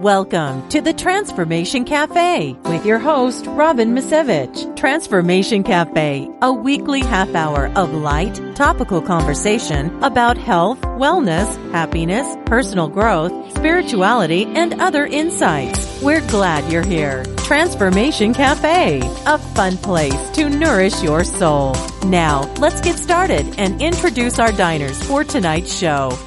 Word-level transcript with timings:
Welcome 0.00 0.68
to 0.70 0.80
the 0.80 0.92
Transformation 0.92 1.84
Cafe 1.84 2.56
with 2.64 2.84
your 2.84 2.98
host, 2.98 3.46
Robin 3.46 3.94
Masiewicz. 3.94 4.76
Transformation 4.76 5.62
Cafe, 5.62 6.28
a 6.42 6.52
weekly 6.52 7.00
half 7.00 7.32
hour 7.36 7.70
of 7.76 7.94
light, 7.94 8.40
topical 8.56 9.00
conversation 9.00 10.02
about 10.02 10.36
health, 10.36 10.80
wellness, 10.80 11.46
happiness, 11.70 12.26
personal 12.44 12.88
growth, 12.88 13.32
spirituality, 13.56 14.46
and 14.46 14.80
other 14.80 15.06
insights. 15.06 16.02
We're 16.02 16.26
glad 16.26 16.72
you're 16.72 16.82
here. 16.84 17.22
Transformation 17.44 18.34
Cafe, 18.34 19.00
a 19.26 19.38
fun 19.38 19.76
place 19.76 20.30
to 20.30 20.50
nourish 20.50 21.04
your 21.04 21.22
soul. 21.22 21.76
Now, 22.06 22.52
let's 22.54 22.80
get 22.80 22.96
started 22.96 23.46
and 23.58 23.80
introduce 23.80 24.40
our 24.40 24.50
diners 24.50 25.00
for 25.04 25.22
tonight's 25.22 25.72
show. 25.72 26.18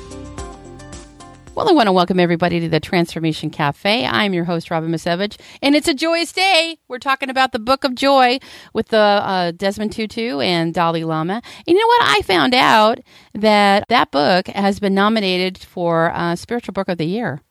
Well, 1.58 1.68
I 1.68 1.72
want 1.72 1.88
to 1.88 1.92
welcome 1.92 2.20
everybody 2.20 2.60
to 2.60 2.70
the 2.70 2.80
Transformation 2.80 3.50
Cafe. 3.50 4.06
I'm 4.06 4.32
your 4.32 4.44
host, 4.44 4.70
Robin 4.70 4.92
Masiewicz, 4.92 5.40
and 5.60 5.74
it's 5.74 5.88
a 5.88 5.94
joyous 5.96 6.32
day. 6.32 6.78
We're 6.88 7.00
talking 7.00 7.32
about 7.32 7.52
the 7.52 7.58
Book 7.58 7.84
of 7.84 7.96
Joy 7.96 8.38
with 8.74 8.90
the 8.90 9.00
uh, 9.00 9.54
Desmond 9.54 9.92
Tutu 9.92 10.40
and 10.40 10.72
Dalai 10.72 11.04
Lama. 11.04 11.42
And 11.44 11.44
you 11.66 11.74
know 11.74 11.88
what? 11.88 12.02
I 12.04 12.22
found 12.22 12.54
out 12.54 13.00
that 13.34 13.86
that 13.90 14.12
book 14.12 14.46
has 14.50 14.80
been 14.80 14.94
nominated 14.94 15.58
for 15.58 16.12
uh, 16.12 16.36
Spiritual 16.36 16.74
Book 16.74 16.90
of 16.90 17.00
the 17.00 17.08
Year. 17.08 17.42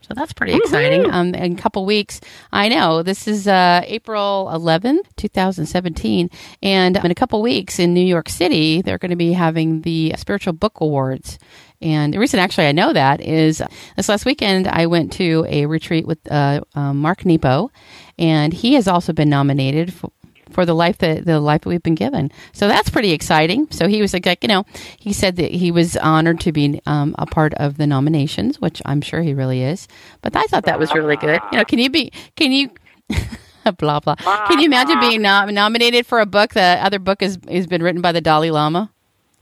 So 0.00 0.14
that's 0.14 0.32
pretty 0.32 0.54
exciting. 0.54 1.10
Um, 1.10 1.34
in 1.34 1.52
a 1.52 1.60
couple 1.60 1.84
weeks, 1.84 2.20
I 2.52 2.68
know 2.68 3.02
this 3.02 3.28
is 3.28 3.46
uh, 3.46 3.82
April 3.84 4.50
11th, 4.52 5.06
2017, 5.16 6.30
and 6.62 6.96
in 6.96 7.10
a 7.10 7.14
couple 7.14 7.40
weeks 7.42 7.78
in 7.78 7.94
New 7.94 8.04
York 8.04 8.28
City, 8.28 8.82
they're 8.82 8.98
going 8.98 9.10
to 9.10 9.16
be 9.16 9.32
having 9.32 9.82
the 9.82 10.14
Spiritual 10.16 10.54
Book 10.54 10.80
Awards. 10.80 11.38
And 11.82 12.12
the 12.12 12.18
reason 12.18 12.40
actually 12.40 12.66
I 12.66 12.72
know 12.72 12.92
that 12.92 13.20
is 13.20 13.62
this 13.96 14.08
last 14.08 14.26
weekend 14.26 14.68
I 14.68 14.86
went 14.86 15.12
to 15.14 15.46
a 15.48 15.66
retreat 15.66 16.06
with 16.06 16.18
uh, 16.30 16.60
uh, 16.74 16.92
Mark 16.92 17.24
Nepo, 17.24 17.70
and 18.18 18.52
he 18.52 18.74
has 18.74 18.88
also 18.88 19.12
been 19.12 19.30
nominated 19.30 19.92
for, 19.92 20.10
for 20.50 20.66
the 20.66 20.74
life 20.74 20.98
that 20.98 21.24
the 21.24 21.40
life 21.40 21.62
that 21.62 21.68
we've 21.68 21.82
been 21.82 21.94
given. 21.94 22.30
So 22.52 22.68
that's 22.68 22.90
pretty 22.90 23.12
exciting. 23.12 23.68
So 23.70 23.88
he 23.88 24.00
was 24.00 24.12
like, 24.12 24.26
you 24.42 24.48
know, 24.48 24.64
he 24.98 25.12
said 25.12 25.36
that 25.36 25.50
he 25.50 25.70
was 25.70 25.96
honored 25.96 26.40
to 26.40 26.52
be 26.52 26.80
um, 26.86 27.14
a 27.18 27.26
part 27.26 27.54
of 27.54 27.76
the 27.76 27.86
nominations, 27.86 28.60
which 28.60 28.82
I'm 28.84 29.00
sure 29.00 29.22
he 29.22 29.34
really 29.34 29.62
is. 29.62 29.88
But 30.22 30.36
I 30.36 30.44
thought 30.44 30.64
that 30.64 30.78
was 30.78 30.94
really 30.94 31.16
good. 31.16 31.40
You 31.52 31.58
know, 31.58 31.64
can 31.64 31.78
you 31.78 31.90
be? 31.90 32.12
Can 32.36 32.52
you? 32.52 32.70
blah 33.78 34.00
blah. 34.00 34.14
Can 34.16 34.58
you 34.58 34.66
imagine 34.66 34.98
being 35.00 35.22
nom- 35.22 35.52
nominated 35.52 36.06
for 36.06 36.20
a 36.20 36.26
book? 36.26 36.54
The 36.54 36.78
other 36.82 36.98
book 36.98 37.20
has 37.20 37.38
has 37.48 37.66
been 37.66 37.82
written 37.82 38.00
by 38.00 38.12
the 38.12 38.20
Dalai 38.20 38.50
Lama. 38.50 38.90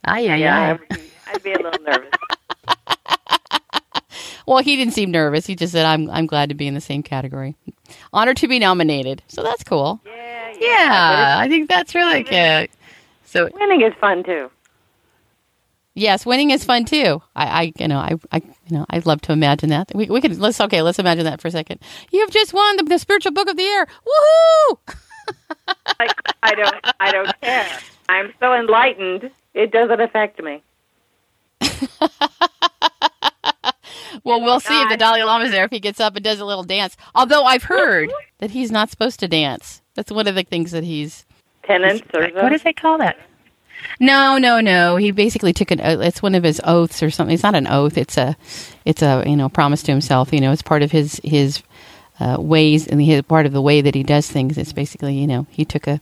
Ah, 0.04 0.18
yeah, 0.18 0.36
yeah. 0.36 0.78
I'd 1.26 1.42
be 1.42 1.52
a 1.52 1.58
little 1.58 1.82
nervous. 1.82 2.10
well, 4.46 4.58
he 4.58 4.76
didn't 4.76 4.94
seem 4.94 5.10
nervous. 5.10 5.46
He 5.46 5.54
just 5.54 5.72
said, 5.72 5.84
"I'm 5.84 6.10
I'm 6.10 6.26
glad 6.26 6.48
to 6.48 6.54
be 6.54 6.66
in 6.66 6.74
the 6.74 6.80
same 6.80 7.02
category, 7.02 7.56
honored 8.12 8.36
to 8.38 8.48
be 8.48 8.58
nominated." 8.58 9.22
So 9.28 9.42
that's 9.42 9.62
cool. 9.64 10.00
Yeah, 10.06 10.52
yeah. 10.58 10.58
Yeah, 10.60 11.36
I 11.38 11.48
think 11.48 11.68
that's 11.68 11.94
really 11.94 12.22
good. 12.22 12.68
So 13.24 13.48
Winning 13.54 13.82
is 13.82 13.92
fun 14.00 14.24
too. 14.24 14.50
yes, 15.94 16.24
winning 16.24 16.50
is 16.50 16.64
fun 16.64 16.84
too. 16.84 17.20
I, 17.36 17.46
I 17.46 17.72
you 17.78 17.88
know, 17.88 17.98
I, 17.98 18.14
I, 18.32 18.36
you 18.68 18.76
know, 18.78 18.86
I'd 18.90 19.04
love 19.06 19.20
to 19.22 19.32
imagine 19.32 19.68
that. 19.70 19.90
We, 19.94 20.06
we 20.06 20.20
could 20.20 20.38
let's 20.38 20.60
okay, 20.60 20.80
let's 20.82 20.98
imagine 20.98 21.24
that 21.24 21.40
for 21.40 21.48
a 21.48 21.50
second. 21.50 21.80
You've 22.12 22.30
just 22.30 22.52
won 22.54 22.76
the, 22.76 22.84
the 22.84 22.98
spiritual 22.98 23.32
book 23.32 23.48
of 23.48 23.56
the 23.56 23.62
year. 23.62 23.86
Woohoo! 24.06 24.78
Like 25.98 26.12
I 26.42 26.54
don't, 26.54 26.76
I 27.00 27.10
don't 27.12 27.40
care. 27.42 27.68
I'm 28.08 28.32
so 28.40 28.54
enlightened. 28.54 29.30
It 29.52 29.70
doesn't 29.72 30.00
affect 30.00 30.40
me. 30.42 30.62
Well, 34.24 34.40
we'll 34.40 34.60
see 34.60 34.80
if 34.82 34.88
the 34.88 34.96
Dalai 34.96 35.22
Lama's 35.22 35.50
there 35.50 35.64
if 35.64 35.70
he 35.70 35.80
gets 35.80 36.00
up 36.00 36.14
and 36.16 36.24
does 36.24 36.40
a 36.40 36.44
little 36.44 36.64
dance. 36.64 36.96
Although 37.14 37.44
I've 37.44 37.64
heard 37.64 38.10
that 38.38 38.50
he's 38.50 38.70
not 38.70 38.90
supposed 38.90 39.20
to 39.20 39.28
dance. 39.28 39.82
That's 39.94 40.10
one 40.12 40.26
of 40.26 40.34
the 40.34 40.42
things 40.44 40.70
that 40.72 40.84
he's. 40.84 41.24
Tenants 41.64 42.02
or 42.14 42.28
What 42.28 42.50
does 42.50 42.62
they 42.62 42.72
call 42.72 42.98
that? 42.98 43.16
No, 44.00 44.38
no, 44.38 44.60
no. 44.60 44.96
He 44.96 45.10
basically 45.12 45.52
took 45.52 45.70
an. 45.70 45.80
uh, 45.80 45.98
It's 46.00 46.20
one 46.22 46.34
of 46.34 46.42
his 46.42 46.60
oaths 46.64 47.02
or 47.02 47.10
something. 47.10 47.34
It's 47.34 47.42
not 47.42 47.54
an 47.54 47.66
oath. 47.68 47.96
It's 47.96 48.16
a, 48.16 48.36
it's 48.84 49.02
a 49.02 49.22
you 49.26 49.36
know 49.36 49.48
promise 49.48 49.82
to 49.84 49.92
himself. 49.92 50.32
You 50.32 50.40
know, 50.40 50.50
it's 50.52 50.62
part 50.62 50.82
of 50.82 50.90
his 50.90 51.20
his 51.22 51.62
uh, 52.18 52.36
ways 52.40 52.88
and 52.88 53.00
his 53.00 53.22
part 53.22 53.46
of 53.46 53.52
the 53.52 53.62
way 53.62 53.80
that 53.80 53.94
he 53.94 54.02
does 54.02 54.28
things. 54.28 54.58
It's 54.58 54.72
basically 54.72 55.14
you 55.14 55.26
know 55.28 55.46
he 55.50 55.64
took 55.64 55.86
a. 55.86 56.00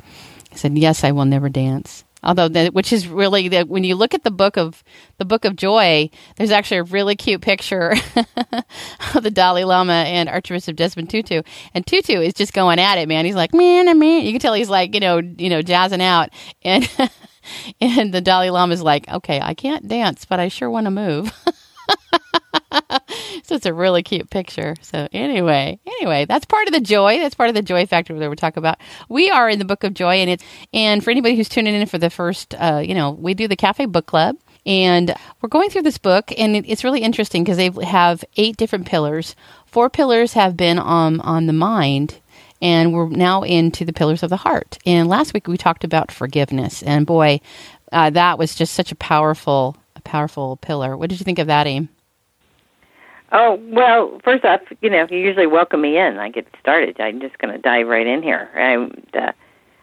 He 0.50 0.56
said, 0.56 0.78
"Yes, 0.78 1.04
I 1.04 1.12
will 1.12 1.26
never 1.26 1.50
dance." 1.50 2.04
Although, 2.26 2.48
that, 2.48 2.74
which 2.74 2.92
is 2.92 3.06
really 3.06 3.46
that 3.48 3.68
when 3.68 3.84
you 3.84 3.94
look 3.94 4.12
at 4.12 4.24
the 4.24 4.32
book 4.32 4.56
of 4.56 4.82
the 5.18 5.24
book 5.24 5.44
of 5.44 5.54
joy, 5.54 6.10
there's 6.36 6.50
actually 6.50 6.78
a 6.78 6.82
really 6.82 7.14
cute 7.14 7.40
picture 7.40 7.94
of 9.14 9.22
the 9.22 9.30
Dalai 9.30 9.62
Lama 9.62 9.92
and 9.92 10.28
Archbishop 10.28 10.74
Desmond 10.74 11.08
Tutu, 11.08 11.42
and 11.72 11.86
Tutu 11.86 12.20
is 12.20 12.34
just 12.34 12.52
going 12.52 12.80
at 12.80 12.98
it, 12.98 13.08
man. 13.08 13.24
He's 13.24 13.36
like, 13.36 13.54
man, 13.54 13.96
man. 13.96 14.24
You 14.24 14.32
can 14.32 14.40
tell 14.40 14.54
he's 14.54 14.68
like, 14.68 14.92
you 14.92 15.00
know, 15.00 15.18
you 15.18 15.48
know, 15.48 15.62
jazzing 15.62 16.02
out, 16.02 16.30
and 16.62 16.90
and 17.80 18.12
the 18.12 18.20
Dalai 18.20 18.50
Lama 18.50 18.74
is 18.74 18.82
like, 18.82 19.08
okay, 19.08 19.40
I 19.40 19.54
can't 19.54 19.86
dance, 19.86 20.24
but 20.24 20.40
I 20.40 20.48
sure 20.48 20.68
want 20.68 20.86
to 20.86 20.90
move. 20.90 21.32
so 23.42 23.54
it's 23.54 23.66
a 23.66 23.74
really 23.74 24.02
cute 24.02 24.30
picture. 24.30 24.74
So 24.82 25.08
anyway, 25.12 25.78
anyway, 25.86 26.24
that's 26.24 26.44
part 26.44 26.66
of 26.66 26.74
the 26.74 26.80
joy. 26.80 27.18
That's 27.18 27.34
part 27.34 27.48
of 27.48 27.54
the 27.54 27.62
joy 27.62 27.86
factor 27.86 28.18
that 28.18 28.28
we're 28.28 28.34
talking 28.34 28.60
about. 28.60 28.78
We 29.08 29.30
are 29.30 29.48
in 29.48 29.58
the 29.58 29.64
book 29.64 29.84
of 29.84 29.94
joy, 29.94 30.16
and 30.16 30.30
it's 30.30 30.44
and 30.72 31.02
for 31.02 31.10
anybody 31.10 31.36
who's 31.36 31.48
tuning 31.48 31.74
in 31.74 31.86
for 31.86 31.98
the 31.98 32.10
first, 32.10 32.54
uh, 32.58 32.82
you 32.84 32.94
know, 32.94 33.10
we 33.10 33.34
do 33.34 33.48
the 33.48 33.56
Cafe 33.56 33.86
Book 33.86 34.06
Club. 34.06 34.36
And 34.64 35.14
we're 35.40 35.48
going 35.48 35.70
through 35.70 35.82
this 35.82 35.98
book, 35.98 36.32
and 36.36 36.56
it, 36.56 36.64
it's 36.66 36.82
really 36.82 37.02
interesting 37.02 37.44
because 37.44 37.56
they 37.56 37.70
have 37.86 38.24
eight 38.36 38.56
different 38.56 38.86
pillars. 38.86 39.36
Four 39.66 39.88
pillars 39.90 40.32
have 40.32 40.56
been 40.56 40.80
on 40.80 41.20
on 41.20 41.46
the 41.46 41.52
mind, 41.52 42.18
and 42.60 42.92
we're 42.92 43.08
now 43.08 43.42
into 43.42 43.84
the 43.84 43.92
pillars 43.92 44.24
of 44.24 44.30
the 44.30 44.38
heart. 44.38 44.78
And 44.84 45.08
last 45.08 45.34
week 45.34 45.46
we 45.46 45.56
talked 45.56 45.84
about 45.84 46.10
forgiveness, 46.10 46.82
and 46.82 47.06
boy, 47.06 47.40
uh, 47.92 48.10
that 48.10 48.38
was 48.38 48.56
just 48.56 48.74
such 48.74 48.90
a 48.90 48.96
powerful, 48.96 49.76
a 49.94 50.00
powerful 50.00 50.56
pillar. 50.56 50.96
What 50.96 51.10
did 51.10 51.20
you 51.20 51.24
think 51.24 51.38
of 51.38 51.46
that, 51.46 51.68
Aim? 51.68 51.88
Oh 53.32 53.58
well, 53.62 54.20
first 54.24 54.44
off, 54.44 54.60
you 54.80 54.90
know, 54.90 55.06
you 55.10 55.18
usually 55.18 55.46
welcome 55.46 55.80
me 55.80 55.98
in. 55.98 56.18
I 56.18 56.30
get 56.30 56.46
started. 56.60 57.00
I'm 57.00 57.20
just 57.20 57.38
going 57.38 57.52
to 57.52 57.58
dive 57.58 57.86
right 57.88 58.06
in 58.06 58.22
here. 58.22 58.48
And, 58.54 59.06
uh, 59.14 59.32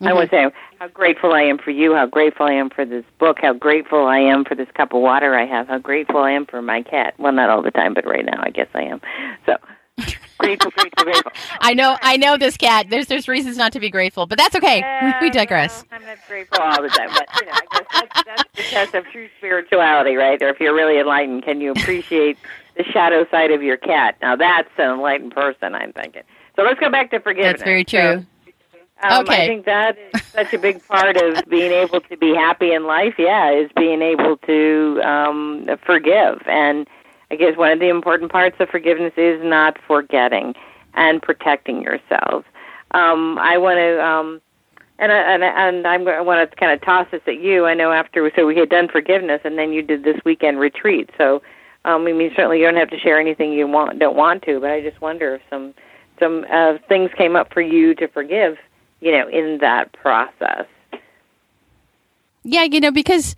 I 0.01 0.11
want 0.13 0.29
to 0.31 0.35
say 0.35 0.51
how 0.79 0.87
grateful 0.89 1.31
I 1.33 1.43
am 1.43 1.57
for 1.57 1.71
you. 1.71 1.93
How 1.95 2.05
grateful 2.05 2.45
I 2.45 2.51
am 2.53 2.69
for 2.69 2.83
this 2.83 3.05
book. 3.19 3.37
How 3.41 3.53
grateful 3.53 4.05
I 4.05 4.17
am 4.17 4.43
for 4.43 4.53
this 4.53 4.67
cup 4.75 4.93
of 4.93 5.01
water 5.01 5.33
I 5.35 5.45
have. 5.45 5.69
How 5.69 5.77
grateful 5.77 6.17
I 6.17 6.31
am 6.31 6.45
for 6.45 6.61
my 6.61 6.81
cat. 6.81 7.13
Well, 7.17 7.31
not 7.31 7.49
all 7.49 7.61
the 7.61 7.71
time, 7.71 7.93
but 7.93 8.05
right 8.05 8.25
now, 8.25 8.41
I 8.43 8.49
guess 8.49 8.67
I 8.73 8.81
am. 8.81 8.99
So 9.45 9.55
grateful, 10.37 10.71
grateful, 10.71 11.05
grateful. 11.05 11.31
I 11.61 11.73
know, 11.73 11.97
I 12.01 12.17
know 12.17 12.35
this 12.37 12.57
cat. 12.57 12.87
There's 12.89 13.07
there's 13.07 13.29
reasons 13.29 13.55
not 13.55 13.71
to 13.73 13.79
be 13.79 13.89
grateful, 13.89 14.25
but 14.25 14.37
that's 14.37 14.55
okay. 14.57 14.81
Uh, 14.81 15.13
we 15.21 15.29
digress. 15.29 15.85
I'm 15.91 16.03
not 16.05 16.17
grateful 16.27 16.59
all 16.59 16.81
the 16.81 16.89
time, 16.89 17.09
but 17.13 17.27
you 17.39 17.45
know, 17.45 17.53
I 17.53 17.65
guess 17.71 17.87
that's, 17.93 18.25
that's 18.25 18.49
the 18.57 18.63
test 18.63 18.95
of 18.95 19.05
true 19.13 19.29
spirituality, 19.37 20.15
right? 20.15 20.41
Or 20.41 20.49
if 20.49 20.59
you're 20.59 20.75
really 20.75 20.99
enlightened, 20.99 21.43
can 21.43 21.61
you 21.61 21.71
appreciate 21.71 22.37
the 22.75 22.83
shadow 22.83 23.25
side 23.29 23.51
of 23.51 23.61
your 23.63 23.77
cat? 23.77 24.15
Now 24.21 24.35
that's 24.35 24.69
an 24.77 24.91
enlightened 24.91 25.33
person, 25.33 25.75
I'm 25.75 25.93
thinking. 25.93 26.23
So 26.55 26.63
let's 26.63 26.79
go 26.79 26.89
back 26.89 27.11
to 27.11 27.19
forgiveness. 27.19 27.53
That's 27.59 27.63
very 27.63 27.83
true. 27.83 28.25
So, 28.71 28.79
um, 29.01 29.23
Okay. 29.25 29.43
I 29.43 29.47
think 29.47 29.65
that 29.65 29.97
is 30.13 30.23
such 30.27 30.53
a 30.53 30.57
big 30.57 30.85
part 30.87 31.17
of 31.17 31.43
being 31.49 31.71
able 31.71 31.99
to 32.01 32.17
be 32.17 32.33
happy 32.33 32.73
in 32.73 32.85
life. 32.85 33.15
Yeah, 33.17 33.51
is 33.51 33.69
being 33.75 34.01
able 34.01 34.37
to 34.37 35.01
um, 35.03 35.67
forgive. 35.85 36.41
And 36.47 36.87
I 37.31 37.35
guess 37.35 37.57
one 37.57 37.71
of 37.71 37.79
the 37.79 37.89
important 37.89 38.31
parts 38.31 38.55
of 38.59 38.69
forgiveness 38.69 39.13
is 39.17 39.43
not 39.43 39.77
forgetting 39.87 40.53
and 40.93 41.21
protecting 41.21 41.81
yourself. 41.81 42.45
Um, 42.91 43.37
I 43.39 43.57
want 43.57 43.77
to. 43.77 44.05
Um, 44.05 44.41
and 44.99 45.11
I, 45.11 45.17
and 45.33 45.43
I- 45.43 45.67
and 45.67 45.87
I'm 45.87 46.03
going 46.03 46.17
to 46.17 46.23
want 46.23 46.49
to 46.49 46.55
kind 46.55 46.71
of 46.71 46.79
toss 46.81 47.07
this 47.11 47.21
at 47.25 47.39
you. 47.39 47.65
I 47.65 47.73
know 47.73 47.91
after 47.91 48.31
so 48.35 48.45
we 48.45 48.55
had 48.55 48.69
done 48.69 48.87
forgiveness, 48.87 49.41
and 49.43 49.57
then 49.57 49.73
you 49.73 49.81
did 49.81 50.03
this 50.03 50.17
weekend 50.23 50.59
retreat. 50.59 51.09
So, 51.17 51.41
um, 51.85 52.05
I 52.07 52.13
mean, 52.13 52.31
certainly 52.35 52.59
you 52.59 52.65
don't 52.65 52.77
have 52.77 52.89
to 52.89 52.99
share 52.99 53.19
anything 53.19 53.51
you 53.53 53.67
want 53.67 53.99
don't 53.99 54.15
want 54.15 54.43
to, 54.43 54.59
but 54.59 54.71
I 54.71 54.81
just 54.81 55.01
wonder 55.01 55.35
if 55.35 55.41
some 55.49 55.73
some 56.19 56.45
uh, 56.51 56.77
things 56.87 57.11
came 57.17 57.35
up 57.35 57.53
for 57.53 57.61
you 57.61 57.93
to 57.95 58.07
forgive, 58.07 58.57
you 59.01 59.11
know, 59.11 59.27
in 59.27 59.57
that 59.59 59.91
process. 59.93 60.65
Yeah, 62.45 62.63
you 62.63 62.81
know, 62.81 62.91
because 62.91 63.37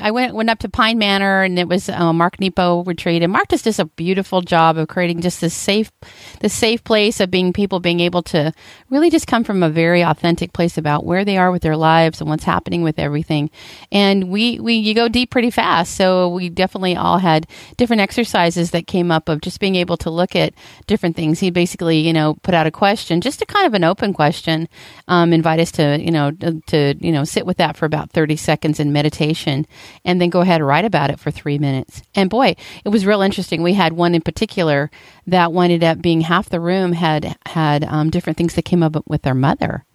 I 0.00 0.12
went 0.12 0.32
went 0.32 0.48
up 0.48 0.60
to 0.60 0.68
Pine 0.68 0.96
Manor 0.96 1.42
and 1.42 1.58
it 1.58 1.66
was 1.66 1.88
uh, 1.88 2.12
Mark 2.12 2.38
Nepo 2.38 2.84
retreat, 2.84 3.22
and 3.22 3.32
Mark 3.32 3.48
just 3.48 3.64
does 3.64 3.80
a 3.80 3.84
beautiful 3.84 4.42
job 4.42 4.78
of 4.78 4.86
creating 4.86 5.22
just 5.22 5.40
this 5.40 5.54
safe, 5.54 5.90
this 6.38 6.54
safe 6.54 6.84
place 6.84 7.18
of 7.18 7.32
being 7.32 7.52
people 7.52 7.80
being 7.80 7.98
able 7.98 8.22
to 8.22 8.52
really 8.90 9.10
just 9.10 9.26
come 9.26 9.42
from 9.42 9.64
a 9.64 9.68
very 9.68 10.04
authentic 10.04 10.52
place 10.52 10.78
about 10.78 11.04
where 11.04 11.24
they 11.24 11.36
are 11.36 11.50
with 11.50 11.62
their 11.62 11.76
lives 11.76 12.20
and 12.20 12.30
what's 12.30 12.44
happening 12.44 12.82
with 12.82 13.00
everything. 13.00 13.50
And 13.90 14.30
we 14.30 14.60
we 14.60 14.74
you 14.74 14.94
go 14.94 15.08
deep 15.08 15.32
pretty 15.32 15.50
fast, 15.50 15.96
so 15.96 16.28
we 16.28 16.48
definitely 16.48 16.94
all 16.94 17.18
had 17.18 17.48
different 17.76 18.02
exercises 18.02 18.70
that 18.70 18.86
came 18.86 19.10
up 19.10 19.28
of 19.28 19.40
just 19.40 19.58
being 19.58 19.74
able 19.74 19.96
to 19.96 20.10
look 20.10 20.36
at 20.36 20.54
different 20.86 21.16
things. 21.16 21.40
He 21.40 21.50
basically, 21.50 21.98
you 21.98 22.12
know, 22.12 22.34
put 22.44 22.54
out 22.54 22.68
a 22.68 22.70
question, 22.70 23.20
just 23.20 23.42
a 23.42 23.46
kind 23.46 23.66
of 23.66 23.74
an 23.74 23.82
open 23.82 24.14
question, 24.14 24.68
um, 25.08 25.32
invite 25.32 25.58
us 25.58 25.72
to, 25.72 25.98
you 26.00 26.12
know, 26.12 26.30
to 26.30 26.94
you 27.00 27.10
know 27.10 27.24
sit 27.24 27.44
with 27.44 27.56
that 27.56 27.76
for 27.76 27.84
about 27.84 28.12
thirty 28.12 28.27
30 28.28 28.36
seconds 28.36 28.78
in 28.78 28.92
meditation 28.92 29.66
and 30.04 30.20
then 30.20 30.28
go 30.28 30.42
ahead 30.42 30.60
and 30.60 30.66
write 30.66 30.84
about 30.84 31.08
it 31.08 31.18
for 31.18 31.30
three 31.30 31.58
minutes. 31.58 32.02
And 32.14 32.28
boy, 32.28 32.56
it 32.84 32.90
was 32.90 33.06
real 33.06 33.22
interesting. 33.22 33.62
We 33.62 33.72
had 33.72 33.94
one 33.94 34.14
in 34.14 34.20
particular 34.20 34.90
that 35.26 35.50
ended 35.50 35.82
up 35.82 36.02
being 36.02 36.20
half 36.20 36.50
the 36.50 36.60
room 36.60 36.92
had 36.92 37.38
had 37.46 37.84
um, 37.84 38.10
different 38.10 38.36
things 38.36 38.54
that 38.54 38.66
came 38.66 38.82
up 38.82 39.02
with 39.06 39.22
their 39.22 39.34
mother 39.34 39.86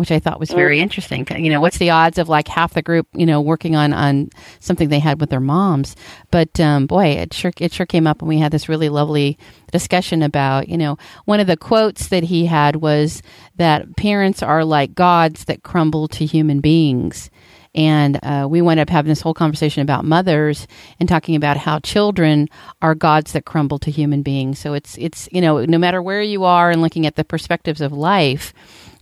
which 0.00 0.10
I 0.10 0.18
thought 0.18 0.40
was 0.40 0.50
very 0.50 0.78
mm. 0.78 0.82
interesting. 0.82 1.26
You 1.36 1.50
know, 1.50 1.60
what's 1.60 1.78
the 1.78 1.90
odds 1.90 2.16
of 2.16 2.28
like 2.28 2.48
half 2.48 2.74
the 2.74 2.80
group, 2.80 3.06
you 3.12 3.26
know, 3.26 3.40
working 3.40 3.76
on 3.76 3.92
on 3.92 4.30
something 4.58 4.88
they 4.88 4.98
had 4.98 5.20
with 5.20 5.30
their 5.30 5.40
moms? 5.40 5.94
But 6.30 6.58
um, 6.58 6.86
boy, 6.86 7.06
it 7.06 7.34
sure 7.34 7.52
it 7.58 7.72
sure 7.72 7.86
came 7.86 8.06
up, 8.06 8.20
and 8.20 8.28
we 8.28 8.38
had 8.38 8.52
this 8.52 8.68
really 8.68 8.88
lovely 8.88 9.38
discussion 9.72 10.22
about, 10.22 10.68
you 10.68 10.78
know, 10.78 10.96
one 11.26 11.40
of 11.40 11.46
the 11.46 11.56
quotes 11.56 12.08
that 12.08 12.24
he 12.24 12.46
had 12.46 12.76
was 12.76 13.22
that 13.56 13.96
parents 13.96 14.42
are 14.42 14.64
like 14.64 14.94
gods 14.94 15.44
that 15.44 15.62
crumble 15.62 16.08
to 16.08 16.24
human 16.24 16.60
beings. 16.60 17.30
And 17.74 18.18
uh, 18.22 18.48
we 18.50 18.62
wound 18.62 18.80
up 18.80 18.90
having 18.90 19.08
this 19.08 19.20
whole 19.20 19.34
conversation 19.34 19.82
about 19.82 20.04
mothers 20.04 20.66
and 20.98 21.08
talking 21.08 21.36
about 21.36 21.56
how 21.56 21.78
children 21.78 22.48
are 22.82 22.94
gods 22.94 23.32
that 23.32 23.44
crumble 23.44 23.78
to 23.80 23.90
human 23.90 24.22
beings. 24.22 24.58
So 24.58 24.74
it's 24.74 24.98
it's 24.98 25.28
you 25.30 25.40
know 25.40 25.64
no 25.64 25.78
matter 25.78 26.02
where 26.02 26.22
you 26.22 26.44
are 26.44 26.70
and 26.70 26.82
looking 26.82 27.06
at 27.06 27.16
the 27.16 27.24
perspectives 27.24 27.80
of 27.80 27.92
life, 27.92 28.52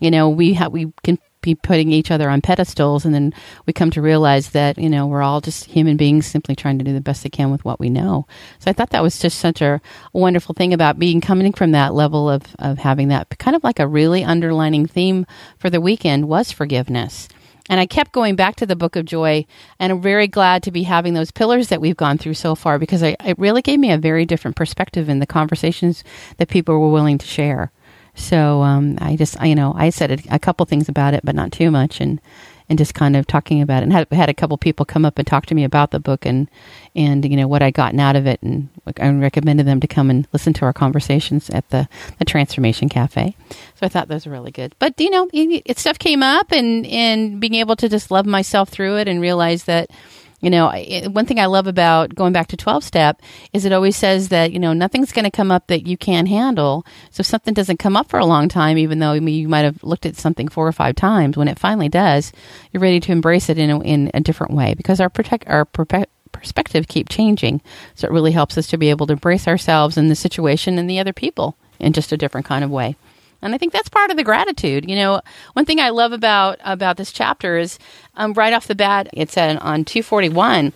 you 0.00 0.10
know, 0.10 0.28
we 0.28 0.54
have 0.54 0.72
we 0.72 0.92
can 1.02 1.18
be 1.40 1.54
putting 1.54 1.92
each 1.92 2.10
other 2.10 2.28
on 2.28 2.40
pedestals 2.40 3.04
and 3.04 3.14
then 3.14 3.32
we 3.66 3.72
come 3.72 3.90
to 3.90 4.02
realize 4.02 4.50
that 4.50 4.76
you 4.76 4.88
know 4.88 5.06
we're 5.06 5.22
all 5.22 5.40
just 5.40 5.66
human 5.66 5.96
beings 5.96 6.26
simply 6.26 6.56
trying 6.56 6.78
to 6.78 6.84
do 6.84 6.92
the 6.92 7.00
best 7.00 7.22
they 7.22 7.28
can 7.28 7.50
with 7.50 7.64
what 7.64 7.78
we 7.78 7.88
know 7.88 8.26
so 8.58 8.68
i 8.68 8.72
thought 8.72 8.90
that 8.90 9.02
was 9.02 9.18
just 9.18 9.38
such 9.38 9.62
a 9.62 9.80
wonderful 10.12 10.54
thing 10.54 10.74
about 10.74 10.98
being 10.98 11.20
coming 11.20 11.52
from 11.52 11.70
that 11.70 11.94
level 11.94 12.28
of, 12.28 12.42
of 12.58 12.78
having 12.78 13.08
that 13.08 13.38
kind 13.38 13.56
of 13.56 13.62
like 13.62 13.78
a 13.78 13.86
really 13.86 14.24
underlining 14.24 14.86
theme 14.86 15.24
for 15.58 15.70
the 15.70 15.80
weekend 15.80 16.28
was 16.28 16.50
forgiveness 16.50 17.28
and 17.68 17.80
I 17.80 17.86
kept 17.86 18.12
going 18.12 18.36
back 18.36 18.56
to 18.56 18.66
the 18.66 18.76
book 18.76 18.96
of 18.96 19.04
joy, 19.04 19.46
and 19.78 19.92
I'm 19.92 20.00
very 20.00 20.26
glad 20.26 20.62
to 20.64 20.70
be 20.70 20.84
having 20.84 21.14
those 21.14 21.30
pillars 21.30 21.68
that 21.68 21.80
we've 21.80 21.96
gone 21.96 22.18
through 22.18 22.34
so 22.34 22.54
far 22.54 22.78
because 22.78 23.02
I, 23.02 23.16
it 23.24 23.38
really 23.38 23.62
gave 23.62 23.78
me 23.78 23.90
a 23.90 23.98
very 23.98 24.24
different 24.24 24.56
perspective 24.56 25.08
in 25.08 25.18
the 25.18 25.26
conversations 25.26 26.04
that 26.38 26.48
people 26.48 26.78
were 26.78 26.90
willing 26.90 27.18
to 27.18 27.26
share. 27.26 27.70
So 28.14 28.62
um, 28.62 28.98
I 29.00 29.16
just, 29.16 29.40
I, 29.40 29.46
you 29.46 29.54
know, 29.54 29.74
I 29.76 29.90
said 29.90 30.10
a, 30.10 30.34
a 30.34 30.38
couple 30.38 30.66
things 30.66 30.88
about 30.88 31.14
it, 31.14 31.24
but 31.24 31.34
not 31.34 31.52
too 31.52 31.70
much, 31.70 32.00
and 32.00 32.20
and 32.68 32.78
just 32.78 32.94
kind 32.94 33.16
of 33.16 33.26
talking 33.26 33.62
about 33.62 33.82
it. 33.82 33.84
And 33.84 33.92
had 33.92 34.06
had 34.12 34.28
a 34.28 34.34
couple 34.34 34.56
people 34.58 34.84
come 34.84 35.04
up 35.04 35.18
and 35.18 35.26
talk 35.26 35.46
to 35.46 35.54
me 35.54 35.64
about 35.64 35.90
the 35.90 36.00
book 36.00 36.26
and 36.26 36.48
and 36.94 37.24
you 37.24 37.36
know 37.36 37.48
what 37.48 37.62
I 37.62 37.70
gotten 37.70 38.00
out 38.00 38.16
of 38.16 38.26
it, 38.26 38.40
and 38.42 38.68
I 38.98 39.10
recommended 39.10 39.66
them 39.66 39.80
to 39.80 39.86
come 39.86 40.10
and 40.10 40.26
listen 40.32 40.52
to 40.54 40.64
our 40.64 40.72
conversations 40.72 41.50
at 41.50 41.68
the 41.70 41.88
the 42.18 42.24
Transformation 42.24 42.88
Cafe. 42.88 43.34
So 43.50 43.86
I 43.86 43.88
thought 43.88 44.08
those 44.08 44.26
were 44.26 44.32
really 44.32 44.50
good. 44.50 44.74
But 44.78 45.00
you 45.00 45.10
know, 45.10 45.28
it, 45.32 45.62
it 45.64 45.78
stuff 45.78 45.98
came 45.98 46.22
up, 46.22 46.52
and 46.52 46.86
and 46.86 47.40
being 47.40 47.54
able 47.54 47.76
to 47.76 47.88
just 47.88 48.10
love 48.10 48.26
myself 48.26 48.68
through 48.68 48.98
it 48.98 49.08
and 49.08 49.20
realize 49.20 49.64
that 49.64 49.90
you 50.40 50.50
know, 50.50 50.70
one 51.10 51.26
thing 51.26 51.40
I 51.40 51.46
love 51.46 51.66
about 51.66 52.14
going 52.14 52.32
back 52.32 52.48
to 52.48 52.56
12 52.56 52.84
step 52.84 53.20
is 53.52 53.64
it 53.64 53.72
always 53.72 53.96
says 53.96 54.28
that, 54.28 54.52
you 54.52 54.60
know, 54.60 54.72
nothing's 54.72 55.12
going 55.12 55.24
to 55.24 55.30
come 55.30 55.50
up 55.50 55.66
that 55.66 55.86
you 55.86 55.96
can't 55.96 56.28
handle. 56.28 56.86
So 57.10 57.22
if 57.22 57.26
something 57.26 57.54
doesn't 57.54 57.78
come 57.78 57.96
up 57.96 58.08
for 58.08 58.20
a 58.20 58.26
long 58.26 58.48
time, 58.48 58.78
even 58.78 59.00
though 59.00 59.14
you 59.14 59.48
might 59.48 59.62
have 59.62 59.82
looked 59.82 60.06
at 60.06 60.16
something 60.16 60.48
four 60.48 60.66
or 60.66 60.72
five 60.72 60.94
times, 60.94 61.36
when 61.36 61.48
it 61.48 61.58
finally 61.58 61.88
does, 61.88 62.32
you're 62.72 62.80
ready 62.80 63.00
to 63.00 63.12
embrace 63.12 63.48
it 63.48 63.58
in 63.58 63.70
a, 63.70 63.80
in 63.80 64.10
a 64.14 64.20
different 64.20 64.54
way 64.54 64.74
because 64.74 65.00
our 65.00 65.10
protect, 65.10 65.48
our 65.48 65.64
perspective 65.64 66.86
keep 66.86 67.08
changing. 67.08 67.60
So 67.96 68.06
it 68.06 68.12
really 68.12 68.32
helps 68.32 68.56
us 68.56 68.68
to 68.68 68.78
be 68.78 68.90
able 68.90 69.08
to 69.08 69.14
embrace 69.14 69.48
ourselves 69.48 69.96
and 69.96 70.10
the 70.10 70.14
situation 70.14 70.78
and 70.78 70.88
the 70.88 71.00
other 71.00 71.12
people 71.12 71.56
in 71.80 71.92
just 71.92 72.12
a 72.12 72.16
different 72.16 72.46
kind 72.46 72.64
of 72.64 72.70
way. 72.70 72.96
And 73.40 73.54
I 73.54 73.58
think 73.58 73.72
that's 73.72 73.88
part 73.88 74.10
of 74.10 74.16
the 74.16 74.24
gratitude. 74.24 74.88
You 74.88 74.96
know, 74.96 75.20
one 75.52 75.64
thing 75.64 75.80
I 75.80 75.90
love 75.90 76.12
about 76.12 76.58
about 76.64 76.96
this 76.96 77.12
chapter 77.12 77.56
is 77.58 77.78
um, 78.16 78.32
right 78.32 78.52
off 78.52 78.66
the 78.66 78.74
bat, 78.74 79.08
it 79.12 79.30
said 79.30 79.58
on 79.58 79.84
241 79.84 80.72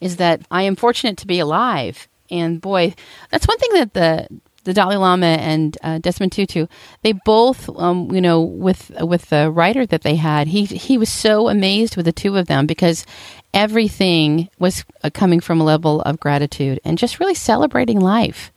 is 0.00 0.16
that 0.16 0.42
I 0.50 0.62
am 0.62 0.76
fortunate 0.76 1.16
to 1.18 1.26
be 1.26 1.38
alive. 1.38 2.08
And 2.30 2.60
boy, 2.60 2.94
that's 3.30 3.46
one 3.46 3.58
thing 3.58 3.72
that 3.74 3.94
the 3.94 4.28
the 4.64 4.74
Dalai 4.74 4.96
Lama 4.96 5.26
and 5.26 5.78
uh, 5.84 5.98
Desmond 5.98 6.32
Tutu, 6.32 6.66
they 7.02 7.12
both, 7.12 7.70
um, 7.78 8.12
you 8.12 8.20
know, 8.20 8.42
with 8.42 8.90
with 9.00 9.30
the 9.30 9.50
writer 9.50 9.86
that 9.86 10.02
they 10.02 10.16
had, 10.16 10.48
he 10.48 10.64
he 10.64 10.98
was 10.98 11.08
so 11.08 11.48
amazed 11.48 11.96
with 11.96 12.04
the 12.04 12.12
two 12.12 12.36
of 12.36 12.48
them 12.48 12.66
because 12.66 13.06
everything 13.54 14.48
was 14.58 14.84
uh, 15.04 15.10
coming 15.14 15.38
from 15.38 15.60
a 15.60 15.64
level 15.64 16.02
of 16.02 16.18
gratitude 16.18 16.80
and 16.84 16.98
just 16.98 17.20
really 17.20 17.34
celebrating 17.34 18.00
life. 18.00 18.52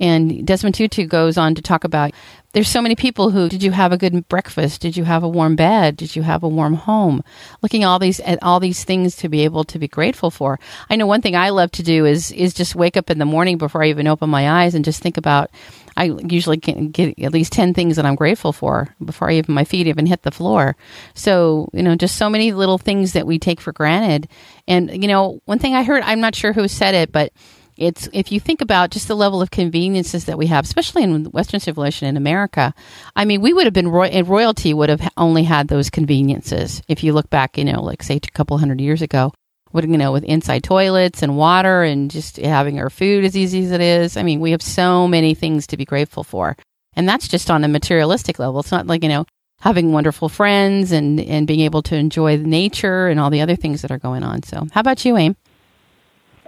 And 0.00 0.46
Desmond 0.46 0.74
Tutu 0.74 1.06
goes 1.06 1.38
on 1.38 1.54
to 1.54 1.62
talk 1.62 1.84
about 1.84 2.12
there's 2.52 2.68
so 2.68 2.80
many 2.80 2.94
people 2.94 3.30
who 3.30 3.48
did 3.48 3.64
you 3.64 3.72
have 3.72 3.90
a 3.92 3.96
good 3.96 4.28
breakfast? 4.28 4.80
Did 4.80 4.96
you 4.96 5.02
have 5.04 5.24
a 5.24 5.28
warm 5.28 5.56
bed? 5.56 5.96
Did 5.96 6.14
you 6.14 6.22
have 6.22 6.44
a 6.44 6.48
warm 6.48 6.74
home? 6.74 7.22
Looking 7.62 7.84
all 7.84 7.98
these 7.98 8.20
at 8.20 8.40
all 8.42 8.60
these 8.60 8.84
things 8.84 9.16
to 9.16 9.28
be 9.28 9.42
able 9.42 9.64
to 9.64 9.78
be 9.78 9.88
grateful 9.88 10.30
for. 10.30 10.60
I 10.88 10.96
know 10.96 11.06
one 11.06 11.20
thing 11.20 11.34
I 11.34 11.50
love 11.50 11.72
to 11.72 11.82
do 11.82 12.06
is 12.06 12.30
is 12.30 12.54
just 12.54 12.76
wake 12.76 12.96
up 12.96 13.10
in 13.10 13.18
the 13.18 13.24
morning 13.24 13.58
before 13.58 13.82
I 13.82 13.88
even 13.88 14.06
open 14.06 14.30
my 14.30 14.62
eyes 14.62 14.74
and 14.74 14.84
just 14.84 15.02
think 15.02 15.16
about 15.16 15.50
I 15.96 16.04
usually 16.04 16.58
can 16.58 16.90
get 16.90 17.18
at 17.20 17.32
least 17.32 17.52
10 17.52 17.74
things 17.74 17.96
that 17.96 18.06
I'm 18.06 18.16
grateful 18.16 18.52
for 18.52 18.94
before 19.04 19.30
I 19.30 19.34
even 19.34 19.54
my 19.54 19.64
feet 19.64 19.86
even 19.86 20.06
hit 20.06 20.22
the 20.22 20.30
floor. 20.30 20.76
So, 21.14 21.68
you 21.72 21.82
know, 21.82 21.96
just 21.96 22.16
so 22.16 22.30
many 22.30 22.52
little 22.52 22.78
things 22.78 23.12
that 23.12 23.26
we 23.26 23.38
take 23.38 23.60
for 23.60 23.72
granted. 23.72 24.28
And 24.68 25.02
you 25.02 25.08
know, 25.08 25.40
one 25.44 25.58
thing 25.58 25.74
I 25.74 25.82
heard, 25.82 26.02
I'm 26.04 26.20
not 26.20 26.36
sure 26.36 26.52
who 26.52 26.68
said 26.68 26.94
it, 26.94 27.10
but 27.10 27.32
it's 27.76 28.08
if 28.12 28.30
you 28.30 28.38
think 28.40 28.60
about 28.60 28.90
just 28.90 29.08
the 29.08 29.16
level 29.16 29.42
of 29.42 29.50
conveniences 29.50 30.26
that 30.26 30.38
we 30.38 30.46
have, 30.46 30.64
especially 30.64 31.02
in 31.02 31.24
Western 31.26 31.60
civilization 31.60 32.08
in 32.08 32.16
America. 32.16 32.74
I 33.16 33.24
mean, 33.24 33.40
we 33.40 33.52
would 33.52 33.66
have 33.66 33.74
been 33.74 33.88
roy- 33.88 34.22
royalty 34.22 34.72
would 34.72 34.88
have 34.88 35.08
only 35.16 35.42
had 35.44 35.68
those 35.68 35.90
conveniences. 35.90 36.82
If 36.88 37.02
you 37.02 37.12
look 37.12 37.30
back, 37.30 37.58
you 37.58 37.64
know, 37.64 37.82
like 37.82 38.02
say 38.02 38.16
a 38.16 38.20
couple 38.20 38.56
hundred 38.58 38.80
years 38.80 39.02
ago, 39.02 39.32
would 39.72 39.84
you 39.90 39.98
know 39.98 40.12
with 40.12 40.24
inside 40.24 40.62
toilets 40.62 41.22
and 41.22 41.36
water 41.36 41.82
and 41.82 42.10
just 42.10 42.36
having 42.36 42.78
our 42.78 42.90
food 42.90 43.24
as 43.24 43.36
easy 43.36 43.64
as 43.64 43.72
it 43.72 43.80
is. 43.80 44.16
I 44.16 44.22
mean, 44.22 44.40
we 44.40 44.52
have 44.52 44.62
so 44.62 45.08
many 45.08 45.34
things 45.34 45.66
to 45.68 45.76
be 45.76 45.84
grateful 45.84 46.24
for, 46.24 46.56
and 46.94 47.08
that's 47.08 47.28
just 47.28 47.50
on 47.50 47.64
a 47.64 47.68
materialistic 47.68 48.38
level. 48.38 48.60
It's 48.60 48.72
not 48.72 48.86
like 48.86 49.02
you 49.02 49.08
know 49.08 49.26
having 49.60 49.92
wonderful 49.92 50.28
friends 50.28 50.92
and 50.92 51.20
and 51.20 51.46
being 51.46 51.60
able 51.60 51.82
to 51.82 51.96
enjoy 51.96 52.36
nature 52.36 53.08
and 53.08 53.18
all 53.18 53.30
the 53.30 53.40
other 53.40 53.56
things 53.56 53.82
that 53.82 53.90
are 53.90 53.98
going 53.98 54.22
on. 54.22 54.44
So, 54.44 54.66
how 54.72 54.80
about 54.80 55.04
you, 55.04 55.16
Aim? 55.16 55.36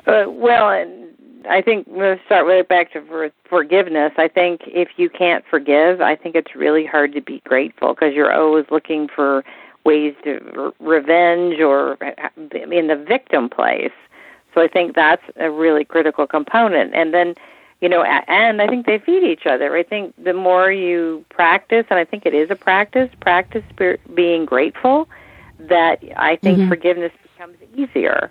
Uh, 0.07 0.25
well, 0.29 0.69
I 1.49 1.63
think 1.63 1.87
let's 1.91 2.25
start 2.25 2.47
with 2.47 2.69
back 2.69 2.93
to 2.93 3.03
for, 3.03 3.31
forgiveness. 3.49 4.13
I 4.17 4.29
think 4.29 4.63
if 4.67 4.89
you 4.97 5.09
can't 5.09 5.45
forgive, 5.49 6.01
I 6.01 6.17
think 6.17 6.35
it's 6.35 6.55
really 6.55 6.87
hard 6.87 7.13
to 7.13 7.21
be 7.21 7.41
grateful 7.45 7.95
because 7.95 8.15
you're 8.15 8.33
always 8.33 8.67
looking 8.71 9.09
for 9.09 9.45
ways 9.85 10.15
to 10.25 10.41
re- 10.55 10.73
revenge 10.99 11.61
or 11.61 11.97
in 12.53 12.87
the 12.89 12.97
victim 12.97 13.49
place. 13.49 13.93
So 14.55 14.61
I 14.61 14.69
think 14.69 14.95
that's 14.95 15.23
a 15.37 15.51
really 15.51 15.85
critical 15.85 16.27
component. 16.27 16.95
And 16.95 17.13
then, 17.13 17.35
you 17.81 17.89
know, 17.89 18.03
and 18.03 18.61
I 18.61 18.67
think 18.67 18.87
they 18.87 18.99
feed 18.99 19.23
each 19.23 19.47
other. 19.47 19.77
I 19.77 19.83
think 19.83 20.15
the 20.23 20.33
more 20.33 20.73
you 20.73 21.25
practice, 21.29 21.87
and 21.91 21.99
I 21.99 22.05
think 22.05 22.27
it 22.27 22.35
is 22.35 22.51
a 22.51 22.57
practice, 22.57 23.11
practice 23.21 23.65
being 24.15 24.45
grateful, 24.47 25.09
that 25.59 26.03
I 26.17 26.37
think 26.37 26.59
mm-hmm. 26.59 26.69
forgiveness 26.69 27.13
becomes 27.23 27.57
easier 27.75 28.31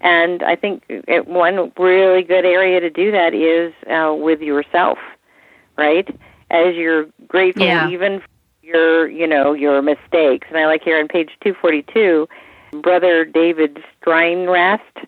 and 0.00 0.42
I 0.42 0.56
think 0.56 0.82
it, 0.88 1.26
one 1.28 1.72
really 1.78 2.22
good 2.22 2.44
area 2.44 2.80
to 2.80 2.90
do 2.90 3.10
that 3.12 3.34
is 3.34 3.72
uh, 3.88 4.14
with 4.14 4.40
yourself, 4.40 4.98
right? 5.76 6.08
As 6.50 6.74
you're 6.74 7.06
grateful 7.28 7.66
yeah. 7.66 7.88
even 7.88 8.20
for 8.20 8.26
your, 8.62 9.08
you 9.08 9.26
know, 9.26 9.52
your 9.52 9.82
mistakes. 9.82 10.46
And 10.48 10.58
I 10.58 10.66
like 10.66 10.82
here 10.82 10.98
on 10.98 11.08
page 11.08 11.30
242, 11.42 12.28
Brother 12.80 13.24
David 13.24 13.82
Steindl-Rast, 14.02 15.06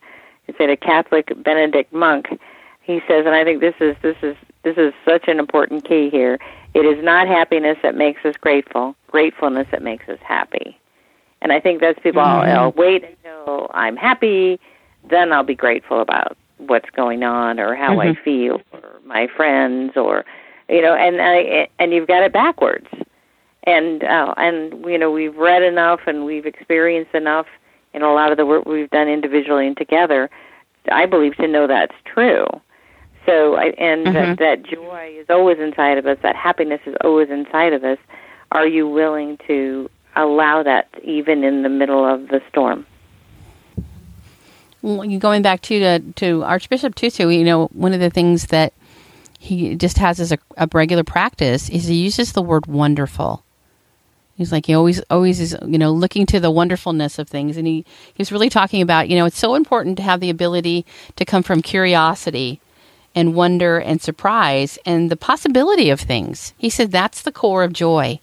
is 0.49 0.54
a 0.61 0.76
Catholic 0.76 1.32
Benedict 1.42 1.92
monk. 1.92 2.26
He 2.82 3.00
says, 3.08 3.25
and 3.25 3.34
I 3.34 3.44
think 3.44 3.61
this 3.61 3.75
is 3.80 3.96
this 4.02 4.16
is 4.22 4.37
this 4.64 4.76
is 4.76 4.92
such 5.08 5.28
an 5.28 5.38
important 5.38 5.84
key 5.84 6.11
here. 6.11 6.38
It 6.75 6.80
is 6.80 7.02
not 7.02 7.28
happiness 7.28 7.78
that 7.82 7.94
makes 7.94 8.25
us 8.25 8.34
grateful; 8.40 8.96
gratefulness 9.06 9.68
that 9.70 9.82
makes 9.82 10.08
us 10.08 10.18
happy. 10.20 10.76
And 11.40 11.52
I 11.52 11.61
think 11.61 11.80
that's 11.80 11.99
people. 12.00 12.22
Mm-hmm. 12.22 12.58
Oh, 12.58 12.68
wait 12.76 13.04
until 13.04 13.70
I'm 13.72 13.96
happy 13.96 14.61
then 15.09 15.32
I'll 15.32 15.44
be 15.44 15.54
grateful 15.54 16.00
about 16.00 16.37
what's 16.66 16.90
going 16.90 17.23
on 17.23 17.59
or 17.59 17.75
how 17.75 17.97
mm-hmm. 17.97 18.18
I 18.18 18.25
feel 18.25 18.61
or 18.73 19.00
my 19.04 19.26
friends 19.26 19.92
or 19.97 20.25
you 20.68 20.80
know 20.80 20.94
and 20.94 21.21
I 21.21 21.68
and 21.78 21.92
you've 21.92 22.09
got 22.09 22.23
it 22.23 22.32
backwards 22.32 22.87
and 23.64 24.04
uh, 24.04 24.35
and 24.37 24.85
you 24.85 24.99
know 24.99 25.11
we've 25.11 25.37
read 25.37 25.62
enough 25.62 26.00
and 26.06 26.25
we've 26.25 26.47
experienced 26.47 27.14
enough 27.14 27.47
in 27.94 28.02
a 28.02 28.12
lot 28.12 28.30
of 28.30 28.38
the 28.38 28.47
work 28.47 28.64
we've 28.64 28.90
done 28.90 29.09
individually 29.09 29.66
and 29.66 29.76
together 29.76 30.30
I 30.90 31.06
believe 31.06 31.37
to 31.37 31.49
know 31.49 31.66
that's 31.66 31.94
true 32.04 32.47
so 33.26 33.56
I, 33.56 33.66
and 33.78 34.06
mm-hmm. 34.06 34.12
that, 34.14 34.38
that 34.38 34.62
joy 34.62 35.16
is 35.18 35.26
always 35.28 35.59
inside 35.59 35.99
of 35.99 36.06
us 36.06 36.18
that 36.23 36.37
happiness 36.37 36.80
is 36.87 36.94
always 37.02 37.28
inside 37.30 37.73
of 37.73 37.85
us 37.85 37.99
are 38.52 38.66
you 38.66 38.88
willing 38.88 39.38
to 39.47 39.90
allow 40.14 40.62
that 40.62 40.88
even 41.02 41.42
in 41.42 41.62
the 41.62 41.68
middle 41.68 42.04
of 42.04 42.28
the 42.28 42.40
storm 42.49 42.87
going 44.82 45.42
back 45.42 45.62
to, 45.62 45.78
to 45.80 46.12
to 46.12 46.44
Archbishop 46.44 46.94
Tutu, 46.94 47.28
you 47.28 47.44
know, 47.44 47.66
one 47.68 47.92
of 47.92 48.00
the 48.00 48.10
things 48.10 48.46
that 48.46 48.72
he 49.38 49.74
just 49.74 49.98
has 49.98 50.20
as 50.20 50.32
a, 50.32 50.38
a 50.56 50.68
regular 50.72 51.04
practice 51.04 51.68
is 51.68 51.86
he 51.86 51.96
uses 51.96 52.32
the 52.32 52.42
word 52.42 52.66
wonderful. 52.66 53.44
He's 54.36 54.52
like 54.52 54.66
he 54.66 54.74
always 54.74 55.00
always 55.10 55.40
is 55.40 55.56
you 55.66 55.78
know 55.78 55.92
looking 55.92 56.26
to 56.26 56.40
the 56.40 56.50
wonderfulness 56.50 57.18
of 57.18 57.28
things, 57.28 57.56
and 57.56 57.66
he 57.66 57.84
he's 58.14 58.32
really 58.32 58.48
talking 58.48 58.82
about 58.82 59.08
you 59.08 59.16
know 59.16 59.26
it's 59.26 59.38
so 59.38 59.54
important 59.54 59.96
to 59.98 60.02
have 60.02 60.20
the 60.20 60.30
ability 60.30 60.86
to 61.16 61.24
come 61.24 61.42
from 61.42 61.62
curiosity 61.62 62.60
and 63.14 63.34
wonder 63.34 63.78
and 63.78 64.00
surprise 64.00 64.78
and 64.86 65.10
the 65.10 65.16
possibility 65.16 65.90
of 65.90 66.00
things. 66.00 66.54
He 66.56 66.70
said 66.70 66.90
that's 66.90 67.22
the 67.22 67.32
core 67.32 67.62
of 67.62 67.72
joy. 67.72 68.20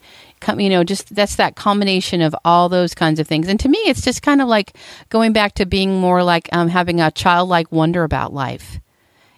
You 0.47 0.69
know, 0.69 0.83
just 0.83 1.13
that's 1.13 1.35
that 1.37 1.55
combination 1.55 2.21
of 2.21 2.35
all 2.45 2.69
those 2.69 2.93
kinds 2.95 3.19
of 3.19 3.27
things. 3.27 3.47
And 3.47 3.59
to 3.59 3.69
me, 3.69 3.79
it's 3.79 4.01
just 4.01 4.21
kind 4.21 4.41
of 4.41 4.47
like 4.47 4.73
going 5.09 5.33
back 5.33 5.55
to 5.55 5.65
being 5.65 5.99
more 5.99 6.23
like 6.23 6.49
um, 6.51 6.69
having 6.69 7.01
a 7.01 7.11
childlike 7.11 7.71
wonder 7.71 8.03
about 8.03 8.33
life 8.33 8.79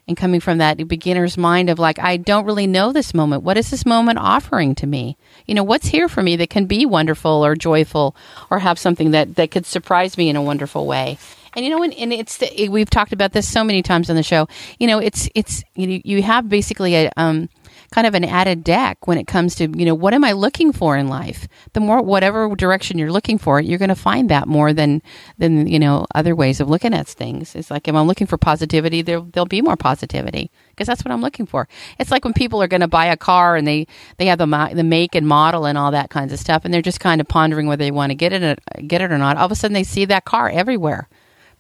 and 0.08 0.18
coming 0.18 0.40
from 0.40 0.58
that 0.58 0.88
beginner's 0.88 1.38
mind 1.38 1.70
of 1.70 1.80
like, 1.80 2.00
I 2.00 2.18
don't 2.18 2.46
really 2.46 2.68
know 2.68 2.92
this 2.92 3.14
moment. 3.14 3.44
What 3.44 3.58
is 3.58 3.72
this 3.72 3.86
moment 3.86 4.20
offering 4.20 4.76
to 4.76 4.88
me? 4.88 5.18
You 5.46 5.56
know, 5.56 5.64
what's 5.64 5.88
here 5.88 6.10
for 6.10 6.22
me 6.22 6.36
that 6.38 6.50
can 6.50 6.66
be 6.66 6.86
wonderful 6.86 7.46
or 7.46 7.56
joyful 7.56 8.16
or 8.50 8.60
have 8.60 8.78
something 8.78 9.12
that, 9.12 9.36
that 9.36 9.52
could 9.52 9.66
surprise 9.66 10.18
me 10.18 10.30
in 10.30 10.36
a 10.36 10.42
wonderful 10.42 10.86
way? 10.86 11.18
And 11.54 11.66
you 11.66 11.72
know, 11.72 11.84
and, 11.84 11.94
and 11.94 12.14
it's 12.14 12.38
the, 12.38 12.70
we've 12.70 12.90
talked 12.90 13.14
about 13.14 13.34
this 13.34 13.48
so 13.48 13.64
many 13.64 13.82
times 13.82 14.10
on 14.10 14.16
the 14.16 14.24
show. 14.24 14.48
You 14.80 14.88
know, 14.88 15.00
it's 15.00 15.28
it's 15.36 15.64
you 15.76 16.02
you 16.06 16.24
have 16.24 16.48
basically 16.48 16.96
a 16.96 17.12
um 17.18 17.50
kind 17.92 18.08
of 18.08 18.16
an 18.16 18.24
added 18.24 18.64
deck 18.64 19.06
when 19.06 19.18
it 19.18 19.28
comes 19.28 19.54
to 19.56 19.70
you 19.78 19.86
know 19.86 19.94
what 19.94 20.14
am 20.14 20.24
I 20.24 20.32
looking 20.32 20.72
for 20.72 20.96
in 20.98 21.08
life. 21.08 21.48
The 21.74 21.80
more 21.80 22.02
whatever 22.02 22.54
direction 22.56 22.98
you're 22.98 23.12
looking 23.12 23.38
for, 23.38 23.60
you're 23.60 23.80
going 23.80 23.90
to 23.90 23.96
find 23.96 24.30
that 24.30 24.48
more 24.48 24.74
than 24.74 25.02
than 25.38 25.68
you 25.68 25.80
know 25.80 26.06
other 26.16 26.36
ways 26.36 26.60
of 26.60 26.70
looking 26.70 26.94
at 26.94 27.08
things. 27.08 27.54
It's 27.56 27.70
like 27.70 27.88
if 27.88 27.96
I'm 27.96 28.08
looking 28.08 28.28
for 28.28 28.38
positivity, 28.38 29.02
there 29.02 29.20
there'll 29.20 29.46
be 29.46 29.62
more 29.62 29.76
positivity 29.76 30.52
because 30.70 30.88
that's 30.88 31.04
what 31.04 31.12
I'm 31.12 31.22
looking 31.22 31.46
for. 31.46 31.68
It's 32.00 32.12
like 32.12 32.24
when 32.24 32.34
people 32.34 32.62
are 32.64 32.68
going 32.68 32.82
to 32.82 32.88
buy 32.88 33.08
a 33.08 33.18
car 33.18 33.56
and 33.56 33.68
they 33.68 33.88
they 34.18 34.28
have 34.28 34.40
the 34.40 34.72
the 34.74 34.84
make 34.84 35.14
and 35.16 35.28
model 35.28 35.66
and 35.66 35.78
all 35.78 35.92
that 35.92 36.10
kinds 36.10 36.32
of 36.32 36.40
stuff, 36.40 36.64
and 36.66 36.74
they're 36.74 36.82
just 36.82 37.00
kind 37.00 37.20
of 37.20 37.28
pondering 37.28 37.68
whether 37.68 37.84
they 37.84 37.92
want 37.92 38.12
to 38.12 38.16
get 38.16 38.34
it 38.34 38.60
get 38.88 39.02
it 39.02 39.12
or 39.12 39.18
not. 39.18 39.38
All 39.38 39.46
of 39.46 39.52
a 39.52 39.56
sudden, 39.56 39.74
they 39.74 39.84
see 39.84 40.06
that 40.06 40.26
car 40.26 40.50
everywhere 40.50 41.10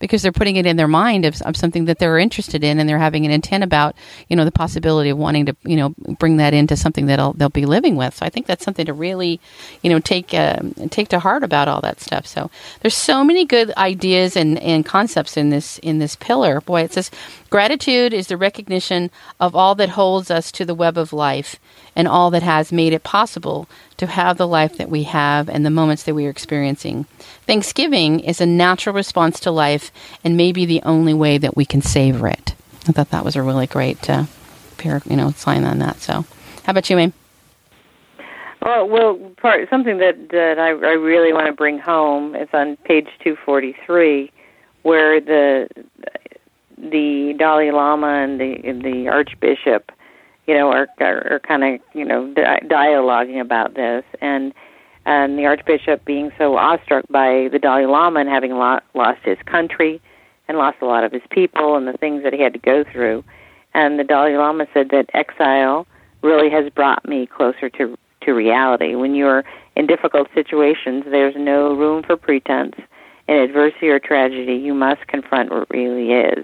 because 0.02 0.22
they're 0.22 0.34
putting 0.34 0.58
it 0.58 0.66
in 0.66 0.76
their 0.76 0.88
mind 0.88 1.24
of, 1.24 1.42
of, 1.44 1.56
something 1.56 1.86
that 1.86 2.00
they're 2.00 2.18
interested 2.18 2.64
in 2.64 2.80
and 2.80 2.90
they're 2.90 3.00
having 3.00 3.26
an 3.26 3.32
intent 3.32 3.64
about 3.64 3.96
you 4.28 4.36
know 4.36 4.44
the 4.44 4.52
possibility 4.52 5.10
of 5.10 5.18
wanting 5.18 5.46
to 5.46 5.56
you 5.64 5.78
know 5.78 5.94
bring 6.20 6.38
that 6.38 6.54
into 6.54 6.76
something 6.76 7.06
that 7.06 7.18
they'll, 7.38 7.52
be 7.52 7.66
living 7.66 7.98
with. 7.98 8.16
So 8.16 8.26
i 8.26 8.30
think 8.30 8.48
that's 8.48 8.64
something 8.64 8.86
to 8.86 8.94
really 8.94 9.40
you 9.82 9.90
know 9.90 10.00
take 10.00 10.34
uh, 10.34 10.60
take 10.90 11.10
to 11.10 11.20
heart 11.20 11.44
about 11.44 11.68
all 11.68 11.82
that 11.82 12.02
stuff. 12.02 12.26
So 12.26 12.50
there's 12.82 12.96
so 12.96 13.24
many 13.24 13.46
good 13.46 13.72
ideas 13.78 14.36
and, 14.36 14.58
and 14.60 14.86
concepts 14.86 15.38
in 15.38 15.50
this 15.50 15.78
in 15.80 16.00
this 16.00 16.16
pillar. 16.16 16.60
Boy 16.62 16.82
it 16.82 16.94
says 16.94 17.12
gratitude 17.50 18.14
is 18.14 18.28
the 18.28 18.38
recognition 18.38 19.12
of 19.40 19.56
all 19.56 19.76
that 19.76 19.90
holds 19.90 20.32
us 20.32 20.52
to 20.54 20.66
the 20.66 20.76
web 20.76 20.98
of 20.98 21.14
life 21.14 21.60
and 21.96 22.08
all 22.08 22.32
that 22.32 22.44
has 22.44 22.72
made 22.72 22.94
it 22.94 23.04
possible 23.04 23.68
to 23.98 24.08
have 24.08 24.38
the 24.38 24.48
life 24.48 24.78
that 24.78 24.90
we 24.90 25.04
have 25.04 25.50
and 25.50 25.66
the 25.66 25.70
moments 25.70 26.04
that 26.04 26.16
we 26.16 26.26
are 26.26 26.30
experiencing. 26.30 27.06
Thanksgiving 27.46 28.20
is 28.22 28.40
a 28.40 28.46
natural 28.46 28.96
response 28.96 29.40
to 29.42 29.52
life 29.52 29.92
and 30.24 30.38
maybe 30.38 30.66
the 30.66 30.82
only 30.84 31.14
way 31.14 31.38
that 31.38 31.56
we 31.56 31.66
can 31.66 31.82
savor 31.82 32.28
it. 32.28 32.56
I 32.88 32.92
thought 32.94 33.10
that 33.12 33.26
was 33.26 33.36
a 33.36 33.42
really 33.42 33.68
great 33.68 34.10
uh, 34.10 34.26
pair, 34.78 35.02
you 35.06 35.16
know, 35.16 35.32
sign 35.32 35.64
on 35.64 35.80
that. 35.80 36.00
So, 36.02 36.26
how 36.64 36.72
about 36.72 36.90
you, 36.90 36.96
Mame? 36.96 37.14
Well, 38.62 38.88
well, 38.88 39.18
part 39.38 39.70
something 39.70 39.98
that 39.98 40.30
that 40.30 40.60
I, 40.60 40.70
I 40.70 40.94
really 40.94 41.34
want 41.34 41.48
to 41.48 41.54
bring 41.54 41.80
home 41.80 42.36
is 42.36 42.50
on 42.54 42.78
page 42.78 43.08
two 43.24 43.36
forty 43.36 43.76
three, 43.86 44.32
where 44.84 45.20
the 45.20 45.68
the 46.78 47.34
Dalai 47.38 47.72
Lama 47.72 48.08
and 48.08 48.40
the 48.40 48.82
the 48.84 49.08
Archbishop 49.08 49.92
you 50.52 50.58
know, 50.58 50.70
are 50.70 50.88
are, 51.00 51.36
are 51.36 51.40
kind 51.40 51.64
of 51.64 51.80
you 51.94 52.04
know 52.04 52.28
di- 52.34 52.60
dialoguing 52.66 53.40
about 53.40 53.74
this, 53.74 54.04
and 54.20 54.54
and 55.06 55.40
the 55.40 55.46
Archbishop 55.46 56.04
being 56.04 56.30
so 56.38 56.58
awestruck 56.58 57.06
by 57.10 57.48
the 57.54 57.58
Dalai 57.58 57.86
Lama 57.86 58.20
and 58.20 58.28
having 58.28 58.52
lo- 58.52 58.82
lost 58.94 59.22
his 59.24 59.38
country 59.46 60.02
and 60.50 60.58
lost 60.58 60.80
a 60.82 60.86
lot 60.86 61.06
of 61.06 61.14
his 61.14 61.22
people 61.30 61.78
and 61.78 61.88
the 61.88 61.94
things 61.94 62.24
that 62.24 62.34
he 62.34 62.42
had 62.42 62.52
to 62.52 62.60
go 62.60 62.84
through, 62.92 63.24
and 63.74 63.98
the 63.98 64.04
Dalai 64.04 64.36
Lama 64.36 64.68
said 64.74 64.90
that 64.90 65.10
exile 65.14 65.88
really 66.22 66.50
has 66.50 66.70
brought 66.74 67.08
me 67.08 67.28
closer 67.28 67.70
to 67.70 67.98
to 68.24 68.34
reality. 68.34 68.96
When 68.96 69.16
you're 69.16 69.46
in 69.78 69.88
difficult 69.88 70.28
situations, 70.36 71.06
there's 71.10 71.36
no 71.38 71.74
room 71.74 72.04
for 72.04 72.18
pretense. 72.18 72.76
In 73.30 73.38
adversity 73.38 73.88
or 73.88 74.00
tragedy, 74.00 74.56
you 74.56 74.74
must 74.74 75.08
confront 75.08 75.50
what 75.50 75.70
really 75.70 76.12
is. 76.12 76.44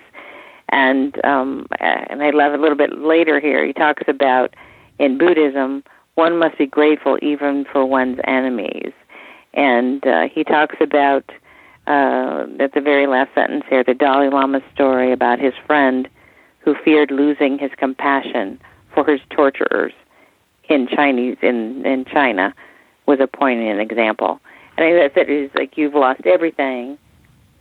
And 0.69 1.23
um, 1.25 1.67
and 1.79 2.21
I 2.21 2.31
love 2.31 2.53
a 2.53 2.57
little 2.57 2.77
bit 2.77 2.99
later 2.99 3.39
here. 3.39 3.65
He 3.65 3.73
talks 3.73 4.03
about 4.07 4.53
in 4.99 5.17
Buddhism, 5.17 5.83
one 6.15 6.37
must 6.37 6.57
be 6.57 6.65
grateful 6.65 7.17
even 7.21 7.65
for 7.71 7.85
one's 7.85 8.19
enemies. 8.25 8.91
And 9.53 10.05
uh, 10.05 10.27
he 10.27 10.43
talks 10.43 10.75
about 10.81 11.23
uh, 11.87 12.47
at 12.59 12.73
the 12.73 12.81
very 12.81 13.07
last 13.07 13.33
sentence 13.33 13.63
here, 13.69 13.83
the 13.83 13.93
Dalai 13.93 14.29
Lama 14.29 14.61
story 14.73 15.11
about 15.11 15.39
his 15.39 15.53
friend 15.65 16.09
who 16.59 16.75
feared 16.83 17.11
losing 17.11 17.57
his 17.57 17.71
compassion 17.77 18.59
for 18.93 19.05
his 19.05 19.21
torturers 19.29 19.93
in 20.69 20.87
Chinese 20.87 21.37
in 21.41 21.85
in 21.85 22.03
China 22.03 22.53
was 23.05 23.19
a 23.21 23.27
poignant 23.27 23.79
example. 23.79 24.41
And 24.77 24.85
I 24.85 25.07
think 25.09 25.29
is 25.29 25.49
like 25.55 25.77
you've 25.77 25.95
lost 25.95 26.25
everything 26.25 26.97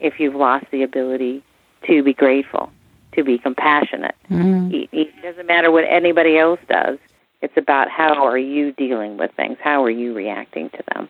if 0.00 0.18
you've 0.18 0.34
lost 0.34 0.66
the 0.72 0.82
ability 0.82 1.42
to 1.86 2.02
be 2.02 2.12
grateful 2.12 2.70
to 3.16 3.24
be 3.24 3.38
compassionate. 3.38 4.14
Mm-hmm. 4.30 4.74
It, 4.74 4.88
it 4.92 5.22
doesn't 5.22 5.46
matter 5.46 5.70
what 5.70 5.84
anybody 5.84 6.38
else 6.38 6.60
does. 6.68 6.98
It's 7.42 7.56
about 7.56 7.90
how 7.90 8.24
are 8.24 8.38
you 8.38 8.72
dealing 8.72 9.18
with 9.18 9.32
things? 9.32 9.58
How 9.60 9.84
are 9.84 9.90
you 9.90 10.14
reacting 10.14 10.70
to 10.70 10.82
them? 10.94 11.08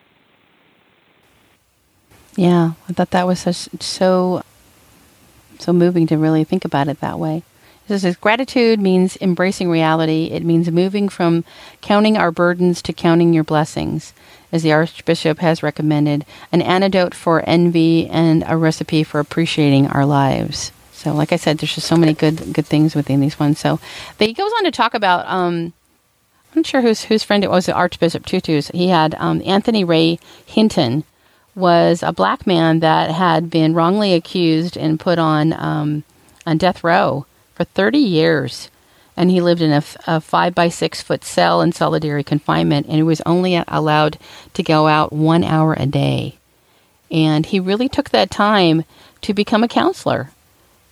Yeah, 2.35 2.73
I 2.87 2.93
thought 2.93 3.11
that 3.11 3.25
was 3.25 3.39
such, 3.39 3.69
so 3.81 4.43
so 5.59 5.73
moving 5.73 6.05
to 6.07 6.17
really 6.17 6.43
think 6.43 6.65
about 6.65 6.87
it 6.87 6.99
that 6.99 7.17
way. 7.17 7.43
This 7.87 8.03
is 8.03 8.17
gratitude 8.17 8.79
means 8.79 9.17
embracing 9.21 9.69
reality. 9.69 10.25
It 10.31 10.43
means 10.43 10.69
moving 10.69 11.07
from 11.09 11.45
counting 11.81 12.17
our 12.17 12.31
burdens 12.31 12.81
to 12.83 12.93
counting 12.93 13.33
your 13.33 13.45
blessings, 13.45 14.13
as 14.51 14.61
the 14.61 14.73
Archbishop 14.73 15.39
has 15.39 15.63
recommended, 15.63 16.25
an 16.51 16.61
antidote 16.61 17.15
for 17.15 17.43
envy 17.47 18.07
and 18.07 18.43
a 18.45 18.57
recipe 18.57 19.03
for 19.03 19.19
appreciating 19.19 19.87
our 19.87 20.05
lives. 20.05 20.71
So, 20.97 21.13
like 21.13 21.31
I 21.31 21.35
said, 21.35 21.59
there's 21.59 21.75
just 21.75 21.87
so 21.87 21.95
many 21.95 22.13
good 22.13 22.53
good 22.53 22.65
things 22.65 22.95
within 22.95 23.19
these 23.19 23.39
ones. 23.39 23.59
So, 23.59 23.79
he 24.17 24.33
goes 24.33 24.51
on 24.57 24.63
to 24.63 24.71
talk 24.71 24.95
about. 24.95 25.27
Um, 25.27 25.73
I'm 26.51 26.61
not 26.61 26.65
sure 26.65 26.81
whose 26.81 27.03
whose 27.03 27.23
friend 27.23 27.43
it 27.43 27.51
was. 27.51 27.69
Archbishop 27.69 28.25
Tutu's. 28.25 28.69
He 28.69 28.87
had 28.87 29.13
um, 29.15 29.43
Anthony 29.45 29.83
Ray 29.83 30.17
Hinton 30.43 31.03
was 31.53 32.01
a 32.01 32.11
black 32.11 32.47
man 32.47 32.79
that 32.79 33.11
had 33.11 33.51
been 33.51 33.75
wrongly 33.75 34.13
accused 34.13 34.75
and 34.75 34.99
put 34.99 35.19
on 35.19 35.53
um, 35.53 36.03
on 36.47 36.57
death 36.57 36.83
row 36.83 37.27
for 37.53 37.63
30 37.63 37.99
years, 37.99 38.71
and 39.15 39.29
he 39.29 39.39
lived 39.39 39.61
in 39.61 39.71
a, 39.71 39.83
a 40.07 40.19
five 40.19 40.55
by 40.55 40.67
six 40.67 41.01
foot 41.01 41.23
cell 41.23 41.61
in 41.61 41.73
solitary 41.73 42.23
confinement, 42.23 42.87
and 42.87 42.95
he 42.95 43.03
was 43.03 43.21
only 43.23 43.55
allowed 43.67 44.17
to 44.55 44.63
go 44.63 44.87
out 44.87 45.13
one 45.13 45.43
hour 45.43 45.75
a 45.77 45.85
day. 45.85 46.39
And 47.11 47.45
he 47.45 47.59
really 47.59 47.87
took 47.87 48.09
that 48.09 48.31
time 48.31 48.83
to 49.21 49.33
become 49.33 49.63
a 49.63 49.67
counselor 49.67 50.31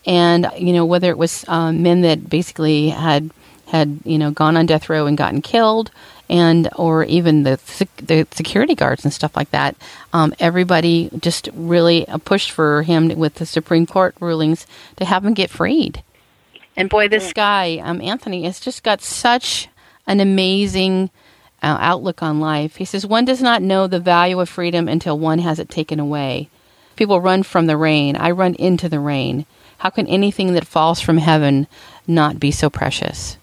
and 0.05 0.49
you 0.57 0.73
know 0.73 0.85
whether 0.85 1.09
it 1.09 1.17
was 1.17 1.45
um, 1.47 1.81
men 1.81 2.01
that 2.01 2.29
basically 2.29 2.89
had 2.89 3.29
had 3.67 3.99
you 4.05 4.17
know 4.17 4.31
gone 4.31 4.57
on 4.57 4.65
death 4.65 4.89
row 4.89 5.05
and 5.05 5.17
gotten 5.17 5.41
killed 5.41 5.91
and 6.29 6.69
or 6.75 7.03
even 7.05 7.43
the 7.43 7.59
the 7.97 8.27
security 8.31 8.75
guards 8.75 9.03
and 9.03 9.13
stuff 9.13 9.35
like 9.35 9.49
that 9.51 9.75
um, 10.13 10.33
everybody 10.39 11.09
just 11.19 11.49
really 11.53 12.05
pushed 12.25 12.51
for 12.51 12.83
him 12.83 13.09
with 13.17 13.35
the 13.35 13.45
supreme 13.45 13.85
court 13.85 14.15
rulings 14.19 14.65
to 14.95 15.05
have 15.05 15.25
him 15.25 15.33
get 15.33 15.49
freed. 15.49 16.03
And 16.77 16.89
boy 16.89 17.07
this 17.07 17.33
guy 17.33 17.77
um, 17.77 18.01
anthony 18.01 18.43
has 18.43 18.59
just 18.59 18.83
got 18.83 19.01
such 19.01 19.67
an 20.07 20.19
amazing 20.19 21.09
uh, 21.63 21.77
outlook 21.79 22.21
on 22.21 22.39
life. 22.39 22.75
He 22.75 22.85
says 22.85 23.07
one 23.07 23.25
does 23.25 23.41
not 23.41 23.61
know 23.61 23.87
the 23.87 23.99
value 23.99 24.39
of 24.39 24.49
freedom 24.49 24.87
until 24.87 25.17
one 25.17 25.39
has 25.39 25.57
it 25.57 25.69
taken 25.69 25.99
away 25.99 26.49
people 26.95 27.21
run 27.21 27.43
from 27.43 27.65
the 27.65 27.77
rain 27.77 28.15
i 28.15 28.31
run 28.31 28.53
into 28.55 28.89
the 28.89 28.99
rain 28.99 29.45
how 29.79 29.89
can 29.89 30.07
anything 30.07 30.53
that 30.53 30.65
falls 30.65 31.01
from 31.01 31.17
heaven 31.17 31.67
not 32.07 32.39
be 32.39 32.51
so 32.51 32.69
precious? 32.69 33.37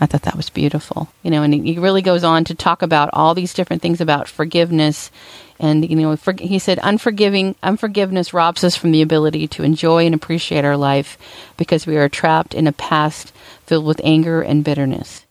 I 0.00 0.06
thought 0.06 0.22
that 0.22 0.36
was 0.36 0.50
beautiful. 0.50 1.08
You 1.22 1.30
know, 1.30 1.42
and 1.42 1.54
he 1.54 1.78
really 1.78 2.02
goes 2.02 2.24
on 2.24 2.44
to 2.44 2.54
talk 2.54 2.82
about 2.82 3.10
all 3.12 3.34
these 3.34 3.54
different 3.54 3.82
things 3.82 4.00
about 4.00 4.28
forgiveness. 4.28 5.10
And, 5.58 5.88
you 5.88 5.96
know, 5.96 6.16
for, 6.16 6.34
he 6.38 6.58
said, 6.58 6.80
unforgiving, 6.82 7.54
unforgiveness 7.62 8.34
robs 8.34 8.64
us 8.64 8.74
from 8.74 8.90
the 8.90 9.02
ability 9.02 9.46
to 9.48 9.62
enjoy 9.62 10.06
and 10.06 10.14
appreciate 10.14 10.64
our 10.64 10.76
life 10.76 11.18
because 11.56 11.86
we 11.86 11.96
are 11.96 12.08
trapped 12.08 12.54
in 12.54 12.66
a 12.66 12.72
past 12.72 13.32
filled 13.66 13.84
with 13.84 14.00
anger 14.02 14.42
and 14.42 14.64
bitterness. 14.64 15.24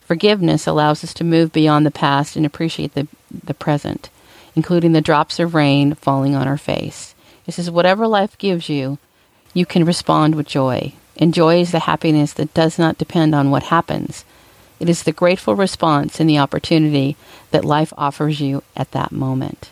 Forgiveness 0.00 0.66
allows 0.66 1.02
us 1.02 1.12
to 1.14 1.24
move 1.24 1.52
beyond 1.52 1.84
the 1.84 1.90
past 1.90 2.36
and 2.36 2.46
appreciate 2.46 2.94
the, 2.94 3.08
the 3.30 3.54
present, 3.54 4.10
including 4.54 4.92
the 4.92 5.00
drops 5.00 5.38
of 5.38 5.54
rain 5.54 5.94
falling 5.94 6.34
on 6.34 6.46
our 6.46 6.58
face. 6.58 7.13
He 7.44 7.52
says, 7.52 7.70
whatever 7.70 8.06
life 8.06 8.36
gives 8.38 8.68
you, 8.68 8.98
you 9.52 9.66
can 9.66 9.84
respond 9.84 10.34
with 10.34 10.46
joy. 10.46 10.94
And 11.16 11.32
joy 11.32 11.60
is 11.60 11.72
the 11.72 11.80
happiness 11.80 12.32
that 12.34 12.54
does 12.54 12.78
not 12.78 12.98
depend 12.98 13.34
on 13.34 13.50
what 13.50 13.64
happens, 13.64 14.24
It 14.80 14.88
is 14.88 15.04
the 15.04 15.12
grateful 15.12 15.54
response 15.54 16.18
and 16.18 16.28
the 16.28 16.38
opportunity 16.38 17.16
that 17.52 17.64
life 17.64 17.92
offers 17.96 18.40
you 18.40 18.62
at 18.76 18.90
that 18.90 19.12
moment. 19.12 19.70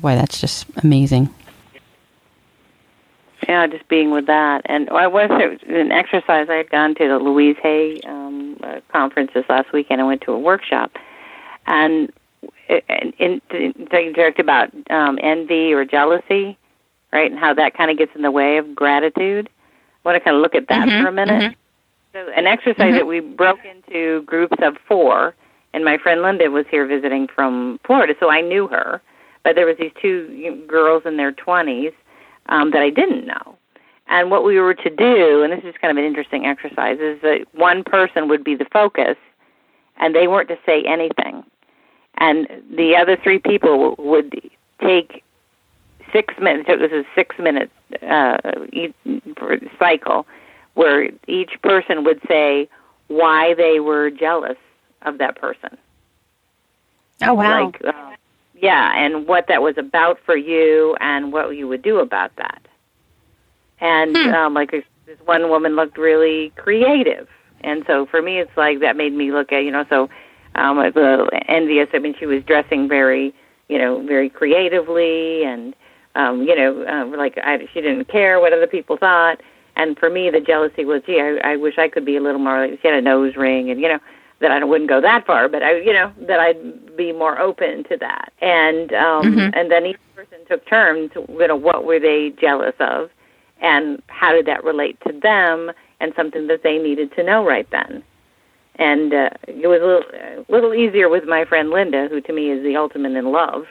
Why, 0.00 0.16
that's 0.16 0.40
just 0.40 0.66
amazing. 0.82 1.30
Yeah, 3.48 3.66
just 3.68 3.86
being 3.88 4.10
with 4.10 4.26
that. 4.26 4.62
And 4.64 4.90
I 4.90 5.06
was 5.06 5.30
an 5.66 5.92
exercise. 5.92 6.48
I 6.50 6.56
had 6.56 6.70
gone 6.70 6.94
to 6.96 7.08
the 7.08 7.18
Louise 7.18 7.56
Hay 7.62 8.00
um, 8.06 8.58
uh, 8.62 8.80
conference 8.88 9.30
this 9.34 9.44
last 9.48 9.72
weekend. 9.72 10.00
I 10.00 10.04
went 10.04 10.20
to 10.22 10.32
a 10.32 10.38
workshop, 10.38 10.92
and 11.66 12.12
in, 12.70 13.12
in, 13.18 13.40
in 13.50 14.14
talked 14.14 14.38
about 14.38 14.70
um, 14.90 15.18
envy 15.22 15.72
or 15.72 15.84
jealousy, 15.84 16.56
right, 17.12 17.30
and 17.30 17.38
how 17.38 17.54
that 17.54 17.76
kind 17.76 17.90
of 17.90 17.98
gets 17.98 18.12
in 18.14 18.22
the 18.22 18.30
way 18.30 18.58
of 18.58 18.74
gratitude. 18.74 19.48
I 20.04 20.08
want 20.08 20.16
to 20.16 20.20
kind 20.20 20.36
of 20.36 20.42
look 20.42 20.54
at 20.54 20.68
that 20.68 20.88
mm-hmm, 20.88 21.02
for 21.02 21.08
a 21.08 21.12
minute. 21.12 21.42
Mm-hmm. 21.42 21.54
So, 22.12 22.32
an 22.36 22.46
exercise 22.46 22.88
mm-hmm. 22.88 22.96
that 22.96 23.06
we 23.06 23.20
broke 23.20 23.60
into 23.64 24.22
groups 24.22 24.56
of 24.62 24.76
four, 24.88 25.34
and 25.72 25.84
my 25.84 25.98
friend 25.98 26.22
Linda 26.22 26.50
was 26.50 26.66
here 26.70 26.86
visiting 26.86 27.28
from 27.28 27.78
Florida, 27.84 28.14
so 28.18 28.30
I 28.30 28.40
knew 28.40 28.66
her. 28.68 29.00
But 29.42 29.54
there 29.54 29.66
was 29.66 29.76
these 29.78 29.92
two 30.00 30.64
girls 30.66 31.04
in 31.06 31.16
their 31.16 31.32
twenties 31.32 31.92
um, 32.48 32.72
that 32.72 32.82
I 32.82 32.90
didn't 32.90 33.26
know. 33.26 33.56
And 34.08 34.30
what 34.30 34.44
we 34.44 34.58
were 34.58 34.74
to 34.74 34.90
do, 34.90 35.42
and 35.42 35.52
this 35.52 35.64
is 35.64 35.74
kind 35.80 35.90
of 35.90 35.96
an 35.96 36.04
interesting 36.04 36.44
exercise, 36.44 36.98
is 36.98 37.20
that 37.22 37.46
one 37.52 37.84
person 37.84 38.28
would 38.28 38.42
be 38.42 38.56
the 38.56 38.66
focus, 38.72 39.16
and 39.98 40.14
they 40.14 40.26
weren't 40.26 40.48
to 40.48 40.58
say 40.66 40.82
anything. 40.82 41.44
And 42.20 42.46
the 42.70 42.94
other 42.96 43.16
three 43.16 43.38
people 43.38 43.96
would 43.98 44.38
take 44.80 45.24
six 46.12 46.34
minutes. 46.40 46.68
It 46.68 46.78
was 46.78 46.92
a 46.92 47.04
six-minute 47.14 47.70
uh, 48.02 48.38
cycle 49.78 50.26
where 50.74 51.10
each 51.26 51.60
person 51.62 52.04
would 52.04 52.20
say 52.28 52.68
why 53.08 53.54
they 53.54 53.80
were 53.80 54.10
jealous 54.10 54.58
of 55.02 55.18
that 55.18 55.36
person. 55.36 55.76
Oh 57.22 57.34
wow! 57.34 57.66
Like, 57.66 57.84
uh, 57.84 58.10
yeah, 58.54 58.92
and 58.94 59.26
what 59.26 59.46
that 59.48 59.62
was 59.62 59.76
about 59.76 60.18
for 60.24 60.36
you 60.36 60.96
and 61.00 61.32
what 61.32 61.56
you 61.56 61.68
would 61.68 61.82
do 61.82 61.98
about 61.98 62.34
that. 62.36 62.62
And 63.80 64.16
hmm. 64.16 64.28
um, 64.28 64.54
like 64.54 64.70
this 64.70 64.84
one 65.24 65.48
woman 65.48 65.76
looked 65.76 65.98
really 65.98 66.50
creative, 66.56 67.28
and 67.62 67.84
so 67.86 68.06
for 68.06 68.22
me, 68.22 68.38
it's 68.38 68.56
like 68.56 68.80
that 68.80 68.96
made 68.96 69.12
me 69.12 69.32
look 69.32 69.52
at 69.52 69.64
you 69.64 69.70
know 69.70 69.84
so 69.88 70.08
um, 70.54 70.78
I 70.78 70.86
was 70.86 70.96
a 70.96 71.00
little 71.00 71.28
envious. 71.48 71.88
I 71.92 71.98
mean, 71.98 72.14
she 72.18 72.26
was 72.26 72.42
dressing 72.44 72.88
very 72.88 73.34
you 73.68 73.78
know 73.78 74.04
very 74.06 74.28
creatively, 74.28 75.44
and 75.44 75.74
um, 76.14 76.42
you 76.42 76.54
know 76.54 76.86
um, 76.86 77.12
like 77.12 77.38
I, 77.38 77.58
she 77.72 77.80
didn't 77.80 78.08
care 78.08 78.40
what 78.40 78.52
other 78.52 78.66
people 78.66 78.96
thought. 78.96 79.40
And 79.76 79.98
for 79.98 80.10
me, 80.10 80.28
the 80.30 80.40
jealousy 80.40 80.84
was, 80.84 81.00
gee, 81.06 81.20
I, 81.20 81.52
I 81.52 81.56
wish 81.56 81.78
I 81.78 81.88
could 81.88 82.04
be 82.04 82.16
a 82.16 82.20
little 82.20 82.40
more. 82.40 82.66
Like, 82.66 82.80
she 82.82 82.88
had 82.88 82.96
a 82.96 83.00
nose 83.00 83.36
ring, 83.36 83.70
and 83.70 83.80
you 83.80 83.88
know 83.88 83.98
that 84.40 84.50
I 84.50 84.64
wouldn't 84.64 84.88
go 84.88 85.00
that 85.00 85.26
far, 85.26 85.48
but 85.48 85.62
I, 85.62 85.76
you 85.78 85.92
know, 85.92 86.12
that 86.26 86.40
I'd 86.40 86.96
be 86.96 87.12
more 87.12 87.38
open 87.38 87.84
to 87.84 87.96
that. 87.98 88.32
And 88.40 88.92
um, 88.92 89.22
mm-hmm. 89.24 89.58
and 89.58 89.70
then 89.70 89.86
each 89.86 89.98
person 90.16 90.38
took 90.48 90.66
turns. 90.66 91.12
You 91.14 91.46
know, 91.46 91.56
what 91.56 91.84
were 91.84 92.00
they 92.00 92.34
jealous 92.40 92.74
of, 92.80 93.10
and 93.60 94.02
how 94.08 94.32
did 94.32 94.46
that 94.46 94.64
relate 94.64 94.98
to 95.06 95.12
them, 95.12 95.70
and 96.00 96.12
something 96.16 96.46
that 96.48 96.62
they 96.62 96.78
needed 96.78 97.12
to 97.16 97.22
know 97.22 97.44
right 97.44 97.68
then. 97.70 98.02
And 98.80 99.12
uh, 99.12 99.30
it 99.46 99.68
was 99.68 99.80
a 99.82 99.86
little, 99.86 100.02
a 100.12 100.52
little 100.52 100.74
easier 100.74 101.08
with 101.08 101.24
my 101.24 101.44
friend 101.44 101.70
Linda, 101.70 102.08
who 102.08 102.20
to 102.22 102.32
me 102.32 102.50
is 102.50 102.64
the 102.64 102.76
ultimate 102.76 103.12
in 103.12 103.30
love, 103.30 103.66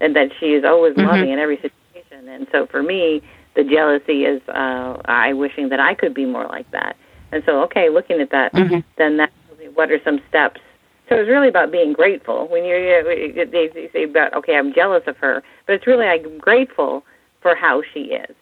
and 0.00 0.16
that 0.16 0.30
she 0.40 0.46
is 0.46 0.64
always 0.64 0.94
mm-hmm. 0.94 1.06
loving 1.06 1.30
in 1.30 1.38
every 1.38 1.56
situation. 1.56 2.28
And 2.28 2.48
so 2.50 2.66
for 2.66 2.82
me, 2.82 3.22
the 3.54 3.62
jealousy 3.62 4.24
is 4.24 4.40
uh, 4.48 5.00
I 5.04 5.34
wishing 5.34 5.68
that 5.68 5.78
I 5.78 5.94
could 5.94 6.14
be 6.14 6.24
more 6.24 6.46
like 6.46 6.70
that. 6.72 6.96
And 7.32 7.42
so, 7.44 7.62
okay, 7.64 7.90
looking 7.90 8.20
at 8.20 8.30
that, 8.30 8.52
mm-hmm. 8.54 8.80
then 8.96 9.18
that 9.18 9.30
what 9.74 9.90
are 9.90 10.00
some 10.02 10.20
steps? 10.28 10.60
So 11.08 11.16
it's 11.16 11.28
really 11.28 11.48
about 11.48 11.70
being 11.70 11.92
grateful. 11.92 12.48
When 12.48 12.64
you're, 12.64 13.04
they, 13.04 13.68
they 13.68 13.90
say 13.92 14.04
about, 14.04 14.34
okay, 14.34 14.56
I'm 14.56 14.72
jealous 14.72 15.02
of 15.06 15.16
her, 15.18 15.42
but 15.66 15.74
it's 15.74 15.86
really 15.86 16.06
I'm 16.06 16.38
grateful 16.38 17.04
for 17.42 17.54
how 17.54 17.82
she 17.92 18.00
is. 18.00 18.34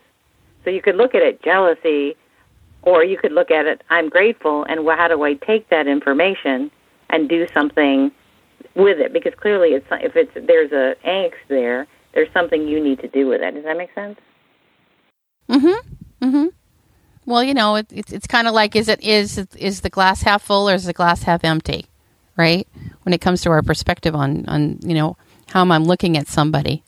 So 0.64 0.70
you 0.70 0.80
could 0.80 0.96
look 0.96 1.14
at 1.14 1.22
it 1.22 1.42
jealousy, 1.42 2.16
or 2.86 3.04
you 3.04 3.16
could 3.16 3.32
look 3.32 3.50
at 3.50 3.66
it 3.66 3.82
I'm 3.90 4.08
grateful, 4.08 4.64
and 4.64 4.86
how 4.86 5.08
do 5.08 5.22
I 5.22 5.34
take 5.34 5.68
that 5.70 5.86
information 5.86 6.70
and 7.10 7.28
do 7.28 7.46
something 7.52 8.10
with 8.74 8.98
it? 8.98 9.12
Because 9.12 9.34
clearly, 9.34 9.70
it's 9.70 9.86
if 9.90 10.16
it's 10.16 10.32
there's 10.46 10.72
a 10.72 10.96
angst 11.06 11.34
there, 11.48 11.86
there's 12.12 12.32
something 12.32 12.66
you 12.66 12.82
need 12.82 13.00
to 13.00 13.08
do 13.08 13.26
with 13.26 13.42
it. 13.42 13.54
Does 13.54 13.64
that 13.64 13.76
make 13.76 13.94
sense? 13.94 14.18
Mhm. 15.48 15.76
Mhm. 16.22 16.52
Well, 17.26 17.42
you 17.42 17.54
know, 17.54 17.76
it, 17.76 17.86
it's 17.90 18.12
it's 18.12 18.26
kind 18.26 18.46
of 18.46 18.54
like 18.54 18.76
is 18.76 18.88
it 18.88 19.02
is 19.02 19.38
is 19.56 19.80
the 19.80 19.90
glass 19.90 20.22
half 20.22 20.42
full 20.42 20.68
or 20.68 20.74
is 20.74 20.84
the 20.84 20.92
glass 20.92 21.22
half 21.22 21.44
empty, 21.44 21.86
right? 22.36 22.66
When 23.02 23.12
it 23.12 23.20
comes 23.20 23.42
to 23.42 23.50
our 23.50 23.62
perspective 23.62 24.14
on 24.14 24.46
on 24.46 24.78
you 24.82 24.94
know 24.94 25.16
how 25.48 25.62
I'm 25.62 25.84
looking 25.84 26.16
at 26.16 26.26
somebody. 26.26 26.82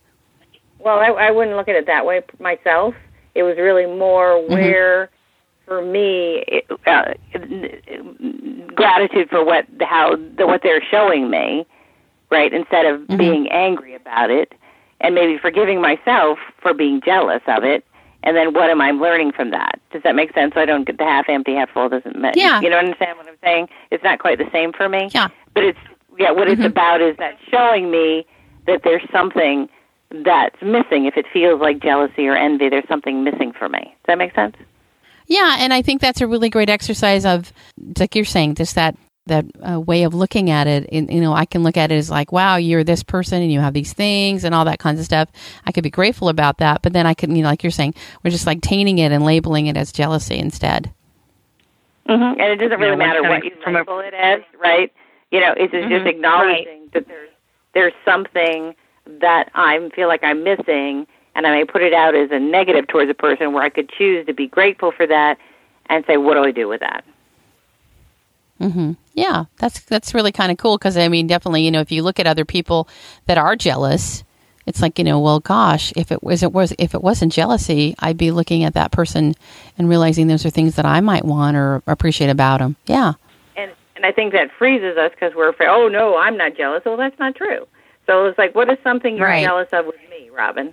Well, 0.78 0.98
I, 0.98 1.08
I 1.08 1.30
wouldn't 1.32 1.56
look 1.56 1.68
at 1.68 1.74
it 1.74 1.86
that 1.86 2.06
way 2.06 2.22
myself. 2.38 2.94
It 3.34 3.42
was 3.42 3.56
really 3.56 3.86
more 3.86 4.34
mm-hmm. 4.34 4.52
where, 4.52 5.06
mm-hmm. 5.06 5.15
For 5.66 5.84
me, 5.84 6.44
it, 6.46 6.66
uh, 6.86 7.14
gratitude 8.74 9.28
for 9.28 9.44
what 9.44 9.66
how 9.80 10.16
the, 10.36 10.46
what 10.46 10.62
they're 10.62 10.82
showing 10.90 11.30
me, 11.30 11.66
right? 12.30 12.52
Instead 12.52 12.86
of 12.86 13.00
mm-hmm. 13.00 13.16
being 13.16 13.48
angry 13.50 13.94
about 13.94 14.30
it, 14.30 14.52
and 15.00 15.14
maybe 15.14 15.38
forgiving 15.38 15.80
myself 15.80 16.38
for 16.62 16.72
being 16.72 17.00
jealous 17.04 17.42
of 17.46 17.64
it 17.64 17.84
and 18.26 18.36
then 18.36 18.52
what 18.52 18.68
am 18.70 18.80
I 18.80 18.90
learning 18.90 19.32
from 19.32 19.52
that? 19.52 19.80
Does 19.92 20.02
that 20.02 20.16
make 20.16 20.34
sense? 20.34 20.52
So 20.54 20.60
I 20.60 20.66
don't 20.66 20.84
get 20.84 20.98
the 20.98 21.04
half 21.04 21.26
empty, 21.28 21.54
half 21.54 21.70
full. 21.70 21.88
Doesn't 21.88 22.18
make 22.18 22.34
yeah. 22.34 22.60
You 22.60 22.68
know 22.68 22.76
understand 22.76 23.16
what 23.16 23.28
I'm 23.28 23.36
saying? 23.42 23.68
It's 23.92 24.02
not 24.02 24.18
quite 24.18 24.38
the 24.38 24.50
same 24.52 24.72
for 24.72 24.88
me. 24.88 25.08
Yeah. 25.14 25.28
But 25.54 25.62
it's 25.62 25.78
yeah. 26.18 26.32
What 26.32 26.48
mm-hmm. 26.48 26.60
it's 26.60 26.66
about 26.66 27.00
is 27.00 27.16
that 27.18 27.38
showing 27.48 27.88
me 27.88 28.26
that 28.66 28.80
there's 28.82 29.08
something 29.12 29.68
that's 30.10 30.60
missing. 30.60 31.06
If 31.06 31.16
it 31.16 31.26
feels 31.32 31.60
like 31.60 31.80
jealousy 31.80 32.26
or 32.26 32.34
envy, 32.34 32.68
there's 32.68 32.88
something 32.88 33.22
missing 33.22 33.52
for 33.56 33.68
me. 33.68 33.80
Does 33.80 34.06
that 34.08 34.18
make 34.18 34.34
sense? 34.34 34.56
Yeah, 35.26 35.56
and 35.58 35.72
I 35.72 35.82
think 35.82 36.00
that's 36.00 36.20
a 36.20 36.26
really 36.26 36.50
great 36.50 36.70
exercise 36.70 37.24
of, 37.24 37.52
like 37.98 38.14
you're 38.14 38.24
saying, 38.24 38.54
just 38.54 38.74
that 38.76 38.96
that 39.26 39.44
uh, 39.60 39.80
way 39.80 40.04
of 40.04 40.14
looking 40.14 40.50
at 40.50 40.68
it. 40.68 40.88
And, 40.92 41.12
you 41.12 41.20
know, 41.20 41.32
I 41.32 41.46
can 41.46 41.64
look 41.64 41.76
at 41.76 41.90
it 41.90 41.96
as 41.96 42.08
like, 42.08 42.30
wow, 42.30 42.56
you're 42.56 42.84
this 42.84 43.02
person 43.02 43.42
and 43.42 43.50
you 43.50 43.58
have 43.58 43.74
these 43.74 43.92
things 43.92 44.44
and 44.44 44.54
all 44.54 44.64
that 44.66 44.78
kinds 44.78 45.00
of 45.00 45.04
stuff. 45.04 45.28
I 45.64 45.72
could 45.72 45.82
be 45.82 45.90
grateful 45.90 46.28
about 46.28 46.58
that, 46.58 46.82
but 46.82 46.92
then 46.92 47.06
I 47.06 47.14
could, 47.14 47.30
you 47.30 47.42
know, 47.42 47.48
like 47.48 47.64
you're 47.64 47.72
saying, 47.72 47.94
we're 48.22 48.30
just 48.30 48.46
like 48.46 48.60
tainting 48.60 48.98
it 48.98 49.10
and 49.10 49.24
labeling 49.24 49.66
it 49.66 49.76
as 49.76 49.90
jealousy 49.90 50.38
instead. 50.38 50.92
Mm-hmm. 52.08 52.40
And 52.40 52.52
it 52.52 52.56
doesn't 52.56 52.78
really 52.78 52.92
yeah, 52.92 52.96
matter 52.96 53.22
what 53.22 53.44
you 53.44 53.50
label 53.66 53.98
it 53.98 54.14
as, 54.14 54.42
right? 54.60 54.92
You 55.32 55.40
know, 55.40 55.54
it's 55.56 55.74
mm-hmm. 55.74 55.90
just 55.90 56.06
acknowledging 56.06 56.82
right. 56.82 56.92
that 56.92 57.08
there's 57.08 57.30
there's 57.74 57.92
something 58.04 58.76
that 59.20 59.50
I 59.54 59.90
feel 59.94 60.06
like 60.06 60.22
I'm 60.22 60.44
missing, 60.44 61.08
and 61.36 61.46
I 61.46 61.50
may 61.50 61.64
put 61.64 61.82
it 61.82 61.92
out 61.92 62.14
as 62.14 62.30
a 62.30 62.40
negative 62.40 62.88
towards 62.88 63.10
a 63.10 63.14
person 63.14 63.52
where 63.52 63.62
I 63.62 63.68
could 63.68 63.90
choose 63.90 64.26
to 64.26 64.32
be 64.32 64.48
grateful 64.48 64.90
for 64.90 65.06
that 65.06 65.38
and 65.88 66.02
say, 66.06 66.16
what 66.16 66.34
do 66.34 66.42
I 66.42 66.50
do 66.50 66.66
with 66.66 66.80
that? 66.80 67.04
Mm-hmm. 68.58 68.92
Yeah, 69.12 69.44
that's 69.58 69.80
that's 69.80 70.14
really 70.14 70.32
kind 70.32 70.50
of 70.50 70.56
cool 70.56 70.78
because 70.78 70.96
I 70.96 71.08
mean, 71.08 71.26
definitely, 71.26 71.62
you 71.62 71.70
know, 71.70 71.80
if 71.80 71.92
you 71.92 72.02
look 72.02 72.18
at 72.18 72.26
other 72.26 72.46
people 72.46 72.88
that 73.26 73.36
are 73.36 73.54
jealous, 73.54 74.24
it's 74.64 74.80
like 74.80 74.98
you 74.98 75.04
know, 75.04 75.20
well, 75.20 75.40
gosh, 75.40 75.92
if 75.94 76.10
it 76.10 76.22
was 76.22 76.42
it 76.42 76.52
was 76.52 76.72
if 76.78 76.94
it 76.94 77.02
wasn't 77.02 77.32
jealousy, 77.32 77.94
I'd 77.98 78.16
be 78.16 78.30
looking 78.30 78.64
at 78.64 78.72
that 78.72 78.92
person 78.92 79.34
and 79.76 79.90
realizing 79.90 80.26
those 80.26 80.46
are 80.46 80.50
things 80.50 80.76
that 80.76 80.86
I 80.86 81.02
might 81.02 81.26
want 81.26 81.54
or 81.58 81.82
appreciate 81.86 82.30
about 82.30 82.60
them. 82.60 82.76
Yeah, 82.86 83.12
and 83.56 83.72
and 83.94 84.06
I 84.06 84.12
think 84.12 84.32
that 84.32 84.50
freezes 84.58 84.96
us 84.96 85.10
because 85.10 85.34
we're 85.34 85.50
afraid. 85.50 85.68
Oh 85.68 85.88
no, 85.88 86.16
I'm 86.16 86.38
not 86.38 86.56
jealous. 86.56 86.82
Well, 86.86 86.96
that's 86.96 87.18
not 87.18 87.34
true. 87.34 87.68
So 88.06 88.24
it's 88.24 88.38
like, 88.38 88.54
what 88.54 88.70
is 88.70 88.78
something 88.82 89.18
you're 89.18 89.26
right. 89.26 89.44
jealous 89.44 89.68
of 89.72 89.84
with 89.84 90.00
me, 90.08 90.30
Robin? 90.30 90.72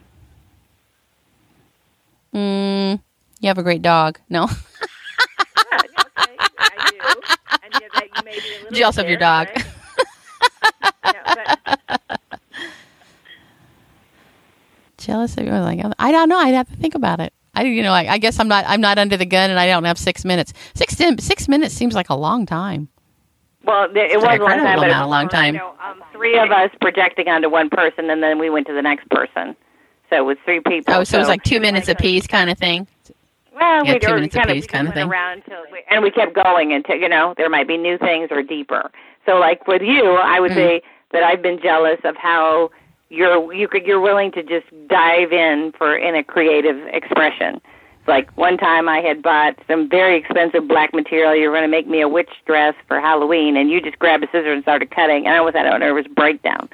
Mm, 2.33 3.01
you 3.39 3.47
have 3.47 3.57
a 3.57 3.63
great 3.63 3.81
dog. 3.81 4.19
No. 4.29 4.47
You 8.73 8.79
Jealous 8.79 8.97
of 8.97 9.07
your 9.07 9.19
dog. 9.19 9.49
Right? 9.55 9.65
yeah, 11.05 11.55
Jealous 14.97 15.37
of 15.37 15.45
your 15.45 15.59
like 15.59 15.79
I 15.99 16.11
don't 16.11 16.29
know. 16.29 16.39
I'd 16.39 16.55
have 16.55 16.69
to 16.69 16.75
think 16.75 16.95
about 16.95 17.19
it. 17.19 17.33
I 17.53 17.63
you 17.63 17.83
know 17.83 17.91
I, 17.91 18.13
I, 18.13 18.17
guess 18.17 18.39
I'm 18.39 18.47
not 18.47 18.65
I'm 18.67 18.81
not 18.81 18.97
under 18.97 19.15
the 19.15 19.27
gun 19.27 19.51
and 19.51 19.59
I 19.59 19.67
don't 19.67 19.83
have 19.83 19.99
six 19.99 20.25
minutes. 20.25 20.53
Six 20.73 20.95
six 21.19 21.47
minutes 21.47 21.75
seems 21.75 21.93
like 21.93 22.09
a 22.09 22.15
long 22.15 22.45
time. 22.45 22.89
Well, 23.63 23.89
it 23.95 24.15
was 24.15 24.23
like 24.23 24.39
a 24.39 24.43
long 24.43 24.57
time, 24.57 24.79
but 24.79 24.89
a 24.89 25.05
long 25.05 25.29
time. 25.29 25.53
You 25.53 25.61
know, 25.61 25.75
um, 25.83 26.03
three 26.11 26.37
of 26.37 26.51
us 26.51 26.69
projecting 26.81 27.29
onto 27.29 27.49
one 27.49 27.69
person, 27.69 28.09
and 28.09 28.21
then 28.21 28.39
we 28.39 28.49
went 28.49 28.67
to 28.67 28.73
the 28.73 28.81
next 28.81 29.07
person. 29.09 29.55
So 30.21 30.35
three 30.45 30.59
people. 30.59 30.93
Oh, 30.93 31.03
so, 31.03 31.11
so 31.11 31.17
it 31.17 31.19
was 31.19 31.27
like 31.27 31.43
two 31.43 31.59
minutes 31.59 31.87
apiece, 31.87 32.27
kind 32.27 32.49
of 32.49 32.57
thing. 32.57 32.87
Well, 33.53 33.85
yeah, 33.85 33.93
we 33.93 33.99
two 33.99 34.13
minutes 34.13 34.35
kind 34.35 34.49
apiece, 34.49 34.67
kind 34.67 34.87
of 34.87 34.93
thing. 34.93 35.09
Around 35.09 35.43
till 35.47 35.63
we, 35.71 35.83
and 35.89 36.03
we 36.03 36.11
kept 36.11 36.33
going 36.33 36.73
until 36.73 36.95
you 36.95 37.09
know 37.09 37.33
there 37.37 37.49
might 37.49 37.67
be 37.67 37.77
new 37.77 37.97
things 37.97 38.29
or 38.31 38.41
deeper. 38.43 38.91
So, 39.25 39.37
like 39.37 39.67
with 39.67 39.81
you, 39.81 40.15
I 40.15 40.39
would 40.39 40.51
mm-hmm. 40.51 40.59
say 40.59 40.81
that 41.11 41.23
I've 41.23 41.41
been 41.41 41.59
jealous 41.61 41.99
of 42.03 42.15
how 42.15 42.71
you're 43.09 43.53
you 43.53 43.67
could 43.67 43.85
you're 43.85 44.01
willing 44.01 44.31
to 44.33 44.43
just 44.43 44.65
dive 44.87 45.31
in 45.31 45.73
for 45.77 45.95
in 45.95 46.15
a 46.15 46.23
creative 46.23 46.77
expression. 46.87 47.61
like 48.07 48.29
one 48.37 48.57
time 48.57 48.89
I 48.89 48.99
had 48.99 49.21
bought 49.21 49.57
some 49.67 49.87
very 49.87 50.17
expensive 50.17 50.67
black 50.67 50.93
material. 50.93 51.35
You 51.35 51.49
were 51.49 51.55
going 51.55 51.69
to 51.69 51.75
make 51.75 51.87
me 51.87 52.01
a 52.01 52.07
witch 52.07 52.31
dress 52.45 52.75
for 52.87 52.99
Halloween, 52.99 53.55
and 53.55 53.69
you 53.69 53.81
just 53.81 53.99
grabbed 53.99 54.23
a 54.23 54.27
scissors 54.27 54.55
and 54.55 54.63
started 54.63 54.91
cutting, 54.91 55.25
and 55.25 55.35
I 55.35 55.41
was 55.41 55.53
had 55.53 55.65
a 55.65 55.77
nervous 55.79 56.07
breakdown 56.07 56.69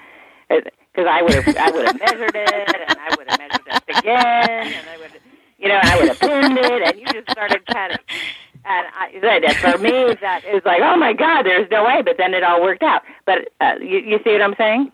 because 0.92 1.08
I 1.10 1.22
would 1.22 1.34
have 1.34 1.58
I 1.58 1.72
would 1.72 1.86
have 1.86 2.00
measured 2.00 2.36
it, 2.36 2.90
and 2.90 3.00
I 3.00 3.16
would 3.18 3.30
have 3.30 3.40
measured 3.40 3.68
it 3.68 3.98
again, 3.98 4.74
and 4.74 4.90
I 4.90 4.98
would, 4.98 5.12
you 5.58 5.68
know, 5.68 5.80
I 5.82 6.00
would 6.00 6.08
have 6.10 6.20
pinned 6.20 6.58
it, 6.58 6.82
and 6.82 7.00
you 7.00 7.06
just 7.06 7.30
started 7.32 7.66
cutting. 7.66 7.98
And 8.66 8.88
I 8.94 9.12
said, 9.22 9.56
for 9.58 9.78
me, 9.80 10.16
that 10.22 10.44
is 10.46 10.62
like, 10.66 10.82
oh 10.84 10.96
my 10.98 11.14
God, 11.14 11.44
there's 11.44 11.70
no 11.72 11.86
way. 11.86 12.02
But 12.04 12.18
then 12.18 12.34
it 12.34 12.44
all 12.44 12.62
worked 12.62 12.84
out. 12.84 13.04
But 13.26 13.50
uh, 13.62 13.76
you, 13.82 14.00
you 14.00 14.20
see 14.24 14.32
what 14.32 14.42
I'm 14.42 14.56
saying? 14.58 14.92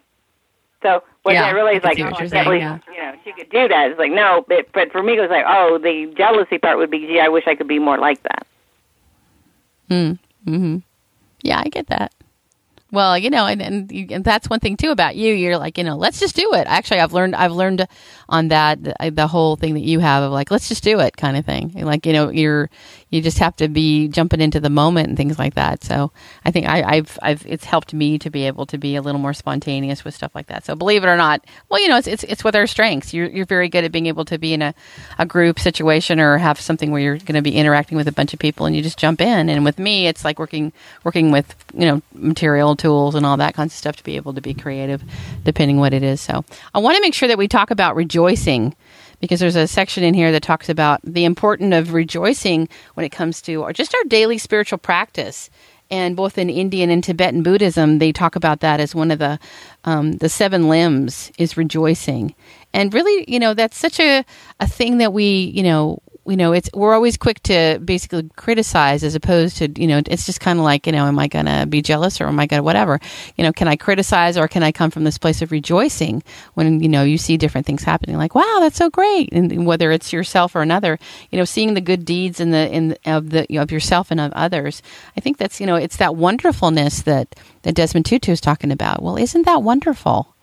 So 0.82 1.04
what 1.24 1.34
yeah, 1.34 1.46
I 1.46 1.50
really 1.50 1.76
is 1.76 1.84
like, 1.84 2.00
oh, 2.00 2.06
I 2.06 2.12
can't 2.12 2.32
yeah. 2.60 2.80
you 2.88 3.02
know, 3.02 3.16
she 3.24 3.32
could 3.34 3.50
do 3.50 3.68
that. 3.68 3.90
It's 3.90 4.00
like, 4.00 4.12
no, 4.12 4.46
but, 4.48 4.72
but 4.72 4.92
for 4.92 5.02
me, 5.02 5.18
it 5.18 5.22
was 5.22 5.32
like, 5.32 5.46
oh, 5.48 5.80
the 5.80 6.14
jealousy 6.16 6.60
part 6.60 6.78
would 6.78 6.92
be, 6.92 7.00
gee, 7.00 7.20
I 7.20 7.28
wish 7.28 7.46
I 7.48 7.56
could 7.56 7.68
be 7.68 7.80
more 7.80 7.98
like 7.98 8.22
that. 8.24 8.48
Mm. 9.90 10.20
Hmm. 10.46 10.78
Yeah, 11.42 11.62
I 11.66 11.70
get 11.70 11.88
that. 11.88 12.14
Well, 12.96 13.18
you 13.18 13.30
know, 13.30 13.46
and 13.46 13.62
and, 13.62 13.92
you, 13.92 14.08
and 14.12 14.24
that's 14.24 14.50
one 14.50 14.62
thing 14.62 14.78
too 14.78 14.90
about 14.90 15.18
you. 15.18 15.34
You're 15.34 15.58
like, 15.58 15.78
you 15.78 15.84
know, 15.84 15.98
let's 15.98 16.20
just 16.20 16.36
do 16.36 16.54
it. 16.54 16.66
Actually, 16.66 17.02
I've 17.02 17.12
learned 17.12 17.36
I've 17.36 17.52
learned 17.52 17.88
on 18.30 18.48
that 18.48 18.82
the, 18.82 19.12
the 19.12 19.28
whole 19.28 19.58
thing 19.58 19.74
that 19.74 19.84
you 19.84 20.00
have 20.00 20.24
of 20.24 20.32
like, 20.32 20.50
let's 20.50 20.70
just 20.70 20.84
do 20.84 21.02
it 21.02 21.18
kind 21.18 21.36
of 21.36 21.46
thing. 21.46 21.74
Like, 21.74 22.06
you 22.06 22.14
know, 22.14 22.30
you're 22.30 22.70
you 23.16 23.22
just 23.22 23.40
have 23.40 23.56
to 23.56 23.68
be 23.68 24.08
jumping 24.10 24.42
into 24.42 24.60
the 24.60 24.70
moment 24.70 25.08
and 25.08 25.18
things 25.18 25.40
like 25.40 25.56
that. 25.56 25.84
So 25.84 26.12
I 26.44 26.52
think 26.52 26.68
I, 26.68 26.96
have 26.98 27.18
I've 27.22 27.46
it's 27.46 27.64
helped 27.64 27.94
me 27.94 28.20
to 28.20 28.30
be 28.30 28.46
able 28.46 28.66
to 28.68 28.78
be 28.78 28.96
a 28.96 29.02
little 29.02 29.22
more 29.22 29.34
spontaneous 29.34 30.04
with 30.04 30.14
stuff 30.14 30.36
like 30.36 30.48
that. 30.48 30.66
So 30.66 30.76
believe 30.76 31.04
it 31.04 31.08
or 31.08 31.16
not, 31.16 31.46
well, 31.70 31.82
you 31.82 31.88
know, 31.88 31.98
it's 31.98 32.08
it's, 32.08 32.24
it's 32.26 32.44
with 32.44 32.56
our 32.56 32.68
strengths. 32.68 33.14
You're 33.14 33.28
you're 33.28 33.46
very 33.46 33.70
good 33.70 33.86
at 33.86 33.92
being 33.92 34.08
able 34.08 34.26
to 34.26 34.38
be 34.38 34.54
in 34.54 34.62
a, 34.62 34.76
a 35.18 35.26
group 35.26 35.60
situation 35.60 36.20
or 36.20 36.38
have 36.38 36.60
something 36.60 36.92
where 36.92 37.02
you're 37.02 37.18
going 37.18 37.36
to 37.36 37.42
be 37.42 37.56
interacting 37.56 37.98
with 37.98 38.08
a 38.08 38.12
bunch 38.12 38.34
of 38.34 38.40
people 38.40 38.66
and 38.66 38.76
you 38.76 38.82
just 38.82 39.00
jump 39.00 39.22
in. 39.22 39.50
And 39.50 39.64
with 39.64 39.80
me, 39.80 40.08
it's 40.08 40.26
like 40.26 40.38
working 40.38 40.74
working 41.04 41.32
with 41.32 41.56
you 41.74 41.86
know 41.86 42.02
material 42.14 42.76
tools 42.76 43.16
and 43.16 43.26
all 43.26 43.38
that 43.38 43.54
kinds 43.54 43.74
of 43.74 43.78
stuff 43.78 43.96
to 43.96 44.04
be 44.04 44.18
able 44.18 44.34
to 44.34 44.42
be 44.42 44.54
creative, 44.54 45.02
depending 45.44 45.78
what 45.78 45.94
it 45.94 46.04
is. 46.04 46.20
So 46.20 46.44
I 46.74 46.80
want 46.80 46.98
to 46.98 47.02
make 47.02 47.14
sure 47.14 47.30
that 47.30 47.38
we 47.38 47.48
talk 47.48 47.72
about 47.72 47.96
rejoicing 47.96 48.76
because 49.20 49.40
there's 49.40 49.56
a 49.56 49.68
section 49.68 50.04
in 50.04 50.14
here 50.14 50.32
that 50.32 50.44
talks 50.44 50.70
about 50.70 51.02
the 51.04 51.26
importance 51.26 51.74
of 51.74 51.94
rejoicing 51.94 52.70
when 52.94 53.06
it 53.06 53.12
comes 53.12 53.42
to 53.44 53.62
or 53.64 53.74
just 53.74 53.94
our 53.96 54.04
daily 54.06 54.38
spiritual 54.38 54.78
practice. 54.78 55.50
And 55.92 56.16
both 56.16 56.38
in 56.40 56.50
Indian 56.50 56.90
and 56.90 57.04
Tibetan 57.04 57.44
Buddhism, 57.44 58.00
they 58.00 58.12
talk 58.12 58.36
about 58.36 58.62
that 58.62 58.80
as 58.80 58.96
one 58.96 59.12
of 59.12 59.20
the 59.20 59.38
um, 59.84 60.14
the 60.14 60.30
seven 60.30 60.68
limbs 60.68 61.32
is 61.38 61.58
rejoicing. 61.58 62.34
And 62.74 62.94
really, 62.94 63.24
you 63.28 63.40
know, 63.40 63.54
that's 63.54 63.78
such 63.78 64.00
a, 64.00 64.26
a 64.60 64.68
thing 64.68 64.98
that 64.98 65.14
we, 65.14 65.52
you 65.56 65.62
know, 65.62 66.00
you 66.28 66.38
know, 66.38 66.54
it's 66.54 66.70
we're 66.74 66.94
always 66.94 67.18
quick 67.18 67.42
to 67.44 67.80
basically 67.84 68.30
criticize 68.36 69.04
as 69.04 69.16
opposed 69.16 69.58
to, 69.58 69.70
you 69.80 69.88
know, 69.88 70.02
it's 70.06 70.26
just 70.26 70.40
kind 70.40 70.60
of 70.60 70.66
like, 70.66 70.88
you 70.88 70.92
know, 70.92 71.06
am 71.06 71.20
I 71.20 71.28
going 71.28 71.46
to 71.46 71.66
be 71.68 71.82
jealous 71.82 72.20
or 72.20 72.28
am 72.28 72.40
I 72.40 72.48
going 72.48 72.60
to 72.60 72.64
whatever? 72.64 73.00
You 73.36 73.44
know, 73.44 73.52
can 73.52 73.68
I 73.68 73.76
criticize 73.76 74.38
or 74.38 74.48
can 74.48 74.64
I 74.64 74.72
come 74.72 74.92
from 74.92 75.04
this 75.04 75.18
place 75.18 75.42
of 75.42 75.52
rejoicing 75.52 76.24
when, 76.56 76.82
you 76.82 76.90
know, 76.90 77.04
you 77.04 77.18
see 77.18 77.38
different 77.38 77.68
things 77.68 77.84
happening 77.84 78.18
like, 78.18 78.36
wow, 78.36 78.58
that's 78.60 78.78
so 78.78 78.90
great. 78.90 79.32
And 79.32 79.66
whether 79.66 79.92
it's 79.92 80.12
yourself 80.12 80.56
or 80.56 80.62
another, 80.62 80.98
you 81.32 81.38
know, 81.38 81.46
seeing 81.46 81.74
the 81.74 81.82
good 81.82 82.06
deeds 82.06 82.40
in 82.40 82.52
the, 82.52 82.72
in 82.72 82.98
of 83.06 83.30
the, 83.30 83.46
you 83.50 83.58
know, 83.58 83.64
of 83.64 83.72
yourself 83.72 84.12
and 84.12 84.20
of 84.20 84.34
others. 84.34 84.82
I 85.16 85.22
think 85.22 85.38
that's, 85.38 85.60
you 85.60 85.68
know, 85.68 85.76
it's 85.76 85.98
that 85.98 86.16
wonderfulness 86.16 87.04
that, 87.04 87.36
that 87.62 87.76
Desmond 87.76 88.06
Tutu 88.06 88.32
is 88.32 88.42
talking 88.42 88.72
about. 88.72 89.02
Well, 89.04 89.18
isn't 89.18 89.46
that 89.46 89.64
wonderful? 89.64 90.35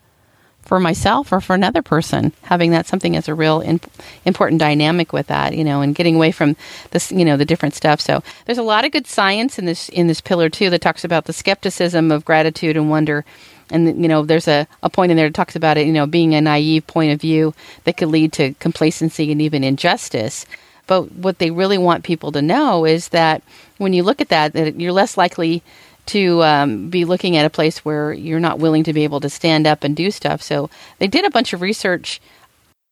For 0.63 0.79
myself 0.79 1.31
or 1.31 1.41
for 1.41 1.53
another 1.53 1.81
person 1.81 2.31
having 2.43 2.71
that 2.71 2.87
something 2.87 3.15
as 3.15 3.27
a 3.27 3.33
real 3.33 3.61
in, 3.61 3.79
important 4.25 4.59
dynamic 4.59 5.13
with 5.13 5.27
that 5.27 5.55
you 5.55 5.63
know 5.63 5.81
and 5.81 5.95
getting 5.95 6.15
away 6.15 6.31
from 6.31 6.55
this 6.91 7.11
you 7.11 7.25
know 7.25 7.37
the 7.37 7.45
different 7.45 7.75
stuff. 7.75 7.99
So 8.01 8.23
there's 8.45 8.57
a 8.57 8.63
lot 8.63 8.85
of 8.85 8.91
good 8.91 9.07
science 9.07 9.59
in 9.59 9.65
this 9.65 9.89
in 9.89 10.07
this 10.07 10.21
pillar 10.21 10.49
too 10.49 10.69
that 10.69 10.81
talks 10.81 11.03
about 11.03 11.25
the 11.25 11.33
skepticism 11.33 12.11
of 12.11 12.25
gratitude 12.25 12.77
and 12.77 12.89
wonder. 12.89 13.25
And 13.69 14.01
you 14.01 14.07
know 14.07 14.23
there's 14.23 14.47
a, 14.47 14.67
a 14.81 14.89
point 14.89 15.11
in 15.11 15.17
there 15.17 15.27
that 15.27 15.35
talks 15.35 15.55
about 15.55 15.77
it 15.77 15.87
you 15.87 15.93
know 15.93 16.05
being 16.05 16.33
a 16.33 16.41
naive 16.41 16.87
point 16.87 17.11
of 17.11 17.21
view 17.21 17.53
that 17.83 17.97
could 17.97 18.09
lead 18.09 18.33
to 18.33 18.53
complacency 18.55 19.31
and 19.31 19.41
even 19.41 19.63
injustice. 19.63 20.45
But 20.85 21.11
what 21.13 21.39
they 21.39 21.49
really 21.49 21.77
want 21.77 22.03
people 22.03 22.31
to 22.33 22.41
know 22.41 22.85
is 22.85 23.09
that 23.09 23.41
when 23.77 23.93
you 23.93 24.03
look 24.03 24.21
at 24.21 24.29
that 24.29 24.53
that 24.53 24.79
you're 24.79 24.91
less 24.91 25.17
likely 25.17 25.63
to 26.07 26.43
um, 26.43 26.89
be 26.89 27.05
looking 27.05 27.37
at 27.37 27.45
a 27.45 27.49
place 27.49 27.85
where 27.85 28.11
you're 28.11 28.39
not 28.39 28.59
willing 28.59 28.83
to 28.83 28.93
be 28.93 29.03
able 29.03 29.19
to 29.21 29.29
stand 29.29 29.65
up 29.65 29.83
and 29.83 29.95
do 29.95 30.11
stuff. 30.11 30.41
So 30.41 30.69
they 30.99 31.07
did 31.07 31.25
a 31.25 31.29
bunch 31.29 31.53
of 31.53 31.61
research 31.61 32.21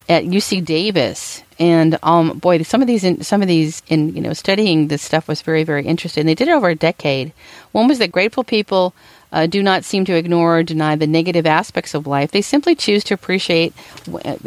at 0.09 0.23
UC 0.23 0.65
Davis, 0.65 1.43
and 1.59 1.97
um, 2.01 2.39
boy, 2.39 2.63
some 2.63 2.81
of 2.81 2.87
these, 2.87 3.03
in, 3.03 3.23
some 3.23 3.41
of 3.41 3.47
these, 3.47 3.83
in 3.87 4.15
you 4.15 4.21
know, 4.21 4.33
studying 4.33 4.87
this 4.87 5.01
stuff 5.01 5.27
was 5.27 5.41
very, 5.41 5.63
very 5.63 5.85
interesting. 5.85 6.25
They 6.25 6.35
did 6.35 6.47
it 6.47 6.53
over 6.53 6.69
a 6.69 6.75
decade. 6.75 7.33
One 7.71 7.87
was 7.87 7.99
that 7.99 8.11
grateful 8.11 8.43
people 8.43 8.93
uh, 9.31 9.47
do 9.47 9.63
not 9.63 9.83
seem 9.83 10.05
to 10.05 10.15
ignore 10.15 10.59
or 10.59 10.63
deny 10.63 10.95
the 10.95 11.07
negative 11.07 11.45
aspects 11.45 11.93
of 11.93 12.07
life. 12.07 12.31
They 12.31 12.41
simply 12.41 12.75
choose 12.75 13.03
to 13.05 13.13
appreciate 13.13 13.73
uh, 14.25 14.37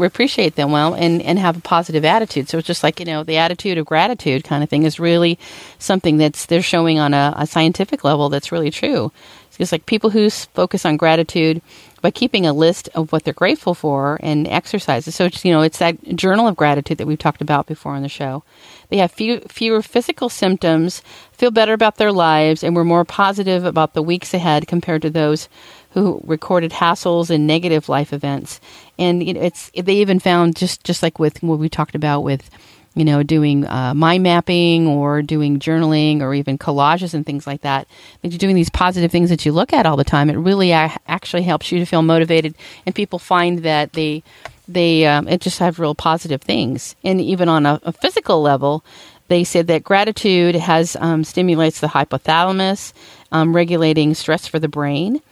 appreciate 0.00 0.56
them 0.56 0.72
well 0.72 0.94
and, 0.94 1.22
and 1.22 1.38
have 1.38 1.56
a 1.56 1.60
positive 1.60 2.04
attitude. 2.04 2.48
So 2.48 2.58
it's 2.58 2.66
just 2.66 2.82
like 2.82 3.00
you 3.00 3.06
know 3.06 3.22
the 3.22 3.36
attitude 3.36 3.78
of 3.78 3.86
gratitude 3.86 4.44
kind 4.44 4.62
of 4.62 4.68
thing 4.68 4.82
is 4.82 4.98
really 4.98 5.38
something 5.78 6.16
that's 6.16 6.46
they're 6.46 6.62
showing 6.62 6.98
on 6.98 7.14
a, 7.14 7.34
a 7.36 7.46
scientific 7.46 8.04
level 8.04 8.28
that's 8.28 8.52
really 8.52 8.70
true. 8.70 9.12
It's 9.58 9.72
like 9.72 9.86
people 9.86 10.10
who 10.10 10.28
focus 10.30 10.84
on 10.84 10.96
gratitude 10.96 11.62
by 12.00 12.10
keeping 12.10 12.46
a 12.46 12.52
list 12.52 12.88
of 12.94 13.12
what 13.12 13.24
they're 13.24 13.32
grateful 13.32 13.74
for 13.74 14.18
and 14.22 14.48
exercises. 14.48 15.14
So 15.14 15.26
it's, 15.26 15.44
you 15.44 15.52
know 15.52 15.62
it's 15.62 15.78
that 15.78 16.02
journal 16.16 16.48
of 16.48 16.56
gratitude 16.56 16.98
that 16.98 17.06
we've 17.06 17.18
talked 17.18 17.40
about 17.40 17.66
before 17.66 17.94
on 17.94 18.02
the 18.02 18.08
show. 18.08 18.42
They 18.88 18.98
have 18.98 19.12
few, 19.12 19.40
fewer 19.48 19.82
physical 19.82 20.28
symptoms, 20.28 21.02
feel 21.32 21.50
better 21.50 21.72
about 21.72 21.96
their 21.96 22.12
lives, 22.12 22.62
and 22.62 22.76
were 22.76 22.84
more 22.84 23.04
positive 23.04 23.64
about 23.64 23.94
the 23.94 24.02
weeks 24.02 24.34
ahead 24.34 24.66
compared 24.66 25.02
to 25.02 25.10
those 25.10 25.48
who 25.90 26.20
recorded 26.24 26.72
hassles 26.72 27.30
and 27.30 27.46
negative 27.46 27.88
life 27.88 28.12
events. 28.12 28.60
And 28.98 29.22
it's 29.22 29.70
they 29.74 29.94
even 29.94 30.18
found 30.18 30.56
just 30.56 30.84
just 30.84 31.02
like 31.02 31.18
with 31.18 31.42
what 31.42 31.58
we 31.58 31.68
talked 31.68 31.94
about 31.94 32.22
with 32.22 32.50
you 32.94 33.04
know, 33.04 33.22
doing 33.22 33.66
uh, 33.66 33.94
mind 33.94 34.22
mapping 34.22 34.86
or 34.86 35.22
doing 35.22 35.58
journaling 35.58 36.20
or 36.20 36.34
even 36.34 36.58
collages 36.58 37.14
and 37.14 37.24
things 37.24 37.46
like 37.46 37.62
that. 37.62 37.86
That 38.20 38.32
you're 38.32 38.38
doing 38.38 38.56
these 38.56 38.70
positive 38.70 39.10
things 39.10 39.30
that 39.30 39.46
you 39.46 39.52
look 39.52 39.72
at 39.72 39.86
all 39.86 39.96
the 39.96 40.04
time. 40.04 40.28
It 40.28 40.36
really 40.36 40.72
actually 40.72 41.42
helps 41.42 41.72
you 41.72 41.78
to 41.78 41.86
feel 41.86 42.02
motivated, 42.02 42.54
and 42.84 42.94
people 42.94 43.18
find 43.18 43.60
that 43.60 43.92
they 43.94 44.22
they 44.68 45.06
um, 45.06 45.28
it 45.28 45.40
just 45.40 45.58
have 45.58 45.78
real 45.78 45.94
positive 45.94 46.42
things. 46.42 46.94
And 47.04 47.20
even 47.20 47.48
on 47.48 47.66
a, 47.66 47.80
a 47.82 47.92
physical 47.92 48.42
level, 48.42 48.84
they 49.28 49.44
said 49.44 49.66
that 49.68 49.84
gratitude 49.84 50.54
has 50.54 50.96
um, 51.00 51.24
stimulates 51.24 51.80
the 51.80 51.88
hypothalamus, 51.88 52.92
um, 53.30 53.54
regulating 53.56 54.14
stress 54.14 54.46
for 54.46 54.58
the 54.58 54.68
brain, 54.68 55.22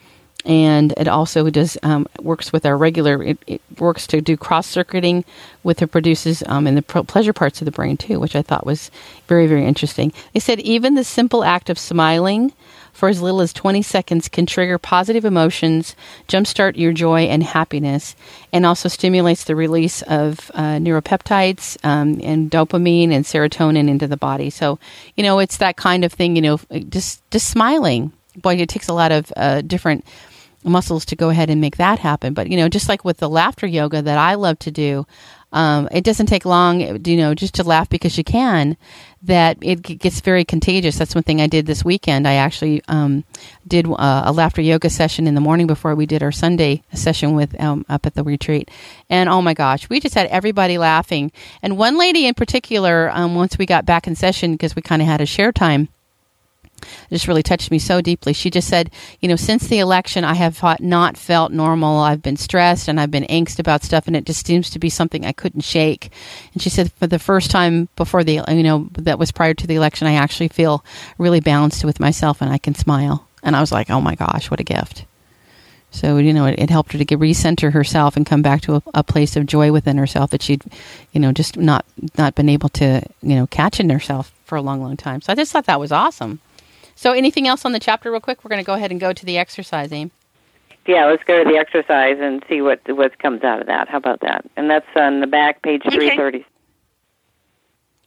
and 0.45 0.93
it 0.97 1.09
also 1.09 1.51
does 1.51 1.77
um, 1.83 2.07
works 2.21 2.53
with 2.53 2.65
our 2.65 2.77
regular. 2.77 3.23
It, 3.23 3.39
it 3.47 3.61
works 3.79 4.07
to 4.09 4.21
do 4.21 4.37
cross 4.37 4.67
circuiting 4.67 5.25
with 5.63 5.83
it 5.83 5.89
produces 5.89 6.43
um, 6.47 6.67
in 6.67 6.75
the 6.75 6.83
pleasure 6.83 7.33
parts 7.33 7.61
of 7.61 7.67
the 7.67 7.71
brain 7.71 7.97
too, 7.97 8.19
which 8.19 8.37
I 8.37 8.43
thought 8.43 8.67
was 8.67 8.91
very 9.27 9.47
very 9.47 9.67
interesting. 9.67 10.13
They 10.33 10.41
said 10.41 10.61
even 10.61 10.95
the 10.95 11.05
simple 11.05 11.45
act 11.45 11.71
of 11.71 11.79
smiling 11.79 12.53
for 12.93 13.09
as 13.09 13.23
little 13.23 13.41
as 13.41 13.53
20 13.53 13.83
seconds 13.83 14.29
can 14.29 14.47
trigger 14.47 14.79
positive 14.79 15.25
emotions, 15.25 15.97
jumpstart 16.29 16.77
your 16.77 16.93
joy 16.93 17.23
and 17.23 17.43
happiness, 17.43 18.15
and 18.53 18.67
also 18.67 18.89
stimulates 18.89 19.45
the 19.45 19.57
release 19.57 20.03
of 20.03 20.51
uh, 20.55 20.77
neuropeptides 20.77 21.79
um, 21.85 22.21
and 22.23 22.51
dopamine 22.51 23.13
and 23.13 23.25
serotonin 23.25 23.89
into 23.89 24.07
the 24.07 24.17
body. 24.17 24.51
So, 24.51 24.79
you 25.17 25.23
know, 25.23 25.39
it's 25.39 25.59
that 25.59 25.77
kind 25.77 26.05
of 26.05 26.13
thing, 26.13 26.37
you 26.37 26.43
know, 26.43 26.61
just, 26.91 27.23
just 27.31 27.49
smiling. 27.49 28.13
Boy, 28.37 28.57
it 28.57 28.69
takes 28.69 28.89
a 28.89 28.95
lot 28.95 29.13
of 29.13 29.33
uh, 29.37 29.61
different 29.63 30.05
muscles 30.65 31.05
to 31.07 31.17
go 31.17 31.31
ahead 31.31 31.51
and 31.51 31.61
make 31.61 31.77
that 31.77 31.99
happen. 31.99 32.35
But, 32.35 32.51
you 32.51 32.57
know, 32.57 32.69
just 32.69 32.89
like 32.89 33.05
with 33.05 33.19
the 33.19 33.29
laughter 33.29 33.67
yoga 33.67 34.03
that 34.03 34.19
I 34.19 34.35
love 34.35 34.59
to 34.61 34.71
do, 34.71 35.07
um, 35.53 35.89
it 35.91 36.05
doesn't 36.05 36.27
take 36.27 36.45
long, 36.45 37.05
you 37.05 37.17
know, 37.17 37.35
just 37.35 37.55
to 37.55 37.65
laugh 37.65 37.89
because 37.89 38.17
you 38.17 38.25
can. 38.25 38.77
That 39.23 39.59
it 39.61 39.83
gets 39.83 40.21
very 40.23 40.47
contagious. 40.47 40.97
That's 40.97 41.15
one 41.15 41.25
thing 41.25 41.43
I 41.43 41.47
did 41.47 41.67
this 41.67 41.85
weekend. 41.85 42.27
I 42.27 42.35
actually 42.35 42.83
um, 42.89 43.25
did 43.67 43.87
uh, 43.87 44.23
a 44.25 44.33
laughter 44.33 44.63
yoga 44.63 44.89
session 44.89 45.27
in 45.27 45.35
the 45.35 45.43
morning 45.43 45.67
before 45.67 45.95
we 45.95 46.07
did 46.07 46.23
our 46.23 46.33
Sunday 46.33 46.83
session 46.95 47.35
with 47.35 47.61
um, 47.61 47.85
up 47.91 48.07
at 48.07 48.15
the 48.15 48.25
retreat, 48.25 48.71
and 49.11 49.29
oh 49.29 49.43
my 49.43 49.53
gosh, 49.53 49.91
we 49.91 50.01
just 50.01 50.15
had 50.15 50.27
everybody 50.29 50.79
laughing. 50.79 51.33
And 51.63 51.77
one 51.77 51.99
lady 51.99 52.27
in 52.27 52.33
particular, 52.33 53.11
um, 53.13 53.35
once 53.35 53.59
we 53.59 53.67
got 53.67 53.85
back 53.85 54.07
in 54.07 54.15
session 54.15 54.53
because 54.53 54.75
we 54.75 54.81
kind 54.81 55.03
of 55.03 55.09
had 55.09 55.21
a 55.21 55.27
share 55.27 55.53
time 55.53 55.91
just 57.11 57.29
really 57.29 57.43
touched 57.43 57.71
me 57.71 57.79
so 57.79 58.01
deeply. 58.01 58.33
She 58.33 58.51
just 58.51 58.69
said, 58.69 58.91
you 59.21 59.29
know, 59.29 59.37
since 59.37 59.67
the 59.67 59.79
election, 59.79 60.25
I 60.25 60.35
have 60.35 60.63
not 60.81 61.17
felt 61.17 61.53
normal. 61.53 61.99
I've 61.99 62.23
been 62.23 62.37
stressed 62.37 62.89
and 62.89 63.01
I've 63.01 63.11
been 63.11 63.25
angst 63.25 63.59
about 63.59 63.83
stuff, 63.83 64.07
and 64.07 64.17
it 64.17 64.27
just 64.27 64.47
seems 64.47 64.71
to 64.71 64.79
be 64.79 64.91
something 64.91 65.25
I 65.25 65.33
couldn't 65.33 65.63
shake. 65.63 66.11
And 66.53 66.63
she 66.63 66.71
said, 66.71 66.93
for 66.93 67.07
the 67.07 67.19
first 67.19 67.51
time 67.51 67.89
before 67.97 68.25
the, 68.25 68.43
you 68.49 68.63
know, 68.63 68.89
that 68.99 69.19
was 69.19 69.33
prior 69.33 69.55
to 69.55 69.67
the 69.67 69.77
election, 69.77 70.07
I 70.07 70.15
actually 70.15 70.49
feel 70.49 70.85
really 71.19 71.41
balanced 71.41 71.85
with 71.85 72.01
myself 72.01 72.41
and 72.41 72.51
I 72.53 72.59
can 72.59 72.75
smile. 72.75 73.27
And 73.43 73.57
I 73.57 73.61
was 73.61 73.73
like, 73.73 73.91
oh 73.91 74.01
my 74.01 74.15
gosh, 74.15 74.51
what 74.51 74.61
a 74.61 74.65
gift. 74.65 75.05
So 75.91 76.19
you 76.19 76.33
know, 76.33 76.47
it, 76.47 76.59
it 76.59 76.71
helped 76.71 76.93
her 76.93 76.99
to 76.99 77.05
get 77.05 77.19
recenter 77.19 77.73
herself 77.73 78.17
and 78.17 78.25
come 78.25 78.43
back 78.43 78.61
to 78.63 78.77
a, 78.77 78.83
a, 78.95 79.03
place 79.03 79.37
of 79.37 79.47
joy 79.47 79.73
within 79.73 79.99
herself 79.99 80.31
that 80.31 80.43
she'd, 80.43 80.63
you 81.13 81.21
know, 81.21 81.33
just 81.33 81.57
not 81.57 81.85
not 82.17 82.35
been 82.35 82.49
able 82.49 82.69
to, 82.71 83.03
you 83.23 83.35
know, 83.35 83.47
catch 83.49 83.81
in 83.81 83.91
herself 83.91 84.33
for 84.45 84.57
a 84.57 84.63
long, 84.63 84.81
long 84.81 84.97
time. 84.97 85.21
So 85.21 85.33
I 85.33 85.37
just 85.37 85.53
thought 85.53 85.67
that 85.67 85.81
was 85.81 85.93
awesome. 85.93 86.41
So 87.01 87.13
anything 87.13 87.49
else 87.49 87.65
on 87.65 87.73
the 87.73 87.81
chapter, 87.81 88.11
real 88.11 88.21
quick? 88.21 88.45
We're 88.45 88.51
going 88.51 88.63
to 88.63 88.67
go 88.67 88.75
ahead 88.75 88.91
and 88.91 89.01
go 89.01 89.15
to 89.15 89.25
the 89.25 89.39
exercise, 89.39 89.91
Aim. 89.91 90.11
Yeah, 90.87 91.07
let's 91.07 91.25
go 91.25 91.43
to 91.43 91.51
the 91.51 91.57
exercise 91.57 92.19
and 92.21 92.45
see 92.47 92.61
what 92.61 92.83
what 92.89 93.19
comes 93.19 93.43
out 93.43 93.59
of 93.59 93.69
that. 93.69 93.89
How 93.89 93.97
about 93.97 94.21
that? 94.21 94.45
And 94.55 94.69
that's 94.69 94.85
on 94.97 95.21
the 95.21 95.27
back, 95.27 95.63
page 95.63 95.81
okay. 95.87 95.97
three 95.97 96.15
thirty. 96.15 96.45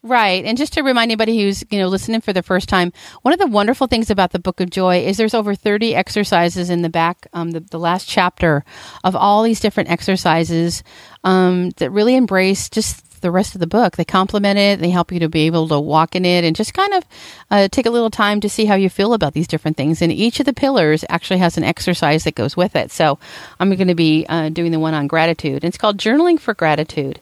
Right. 0.04 0.46
And 0.46 0.60
just 0.60 0.74
to 0.74 0.84
remind 0.84 1.10
anybody 1.10 1.42
who's, 1.42 1.64
you 1.72 1.80
know, 1.80 1.88
listening 1.88 2.22
for 2.22 2.34
the 2.34 2.44
first 2.44 2.70
time, 2.70 2.94
one 3.24 3.34
of 3.34 3.40
the 3.40 3.48
wonderful 3.48 3.88
things 3.88 4.12
about 4.12 4.32
the 4.32 4.38
Book 4.38 4.60
of 4.60 4.70
Joy 4.70 5.04
is 5.04 5.16
there's 5.16 5.34
over 5.34 5.56
30 5.56 5.96
exercises 5.96 6.70
in 6.70 6.82
the 6.82 6.90
back, 6.90 7.26
um, 7.32 7.52
the, 7.52 7.62
the 7.62 7.80
last 7.80 8.08
chapter 8.08 8.66
of 9.06 9.16
all 9.16 9.44
these 9.44 9.62
different 9.62 9.90
exercises 9.90 10.84
um, 11.24 11.70
that 11.78 11.90
really 11.90 12.18
embrace 12.18 12.70
just 12.70 13.13
the 13.24 13.32
rest 13.32 13.56
of 13.56 13.60
the 13.60 13.68
book. 13.68 13.98
They 13.98 14.06
complement 14.06 14.60
it. 14.60 14.80
They 14.80 14.92
help 14.92 15.12
you 15.12 15.20
to 15.22 15.30
be 15.30 15.48
able 15.48 15.68
to 15.70 15.80
walk 15.80 16.16
in 16.16 16.26
it 16.26 16.44
and 16.44 16.56
just 16.56 16.76
kind 16.76 16.94
of 16.94 17.04
uh, 17.50 17.68
take 17.70 17.88
a 17.88 17.90
little 17.90 18.12
time 18.12 18.40
to 18.42 18.50
see 18.50 18.66
how 18.66 18.76
you 18.76 18.90
feel 18.90 19.14
about 19.14 19.34
these 19.34 19.48
different 19.48 19.78
things. 19.78 20.02
And 20.02 20.12
each 20.12 20.40
of 20.40 20.46
the 20.46 20.54
pillars 20.54 21.04
actually 21.10 21.40
has 21.40 21.58
an 21.58 21.64
exercise 21.64 22.26
that 22.26 22.36
goes 22.36 22.56
with 22.56 22.76
it. 22.76 22.92
So 22.92 23.18
I'm 23.60 23.74
going 23.74 23.88
to 23.88 23.96
be 23.96 24.28
uh, 24.30 24.50
doing 24.50 24.72
the 24.72 24.80
one 24.80 24.94
on 24.94 25.08
gratitude. 25.08 25.64
It's 25.64 25.78
called 25.78 25.98
Journaling 25.98 26.40
for 26.40 26.54
Gratitude. 26.54 27.20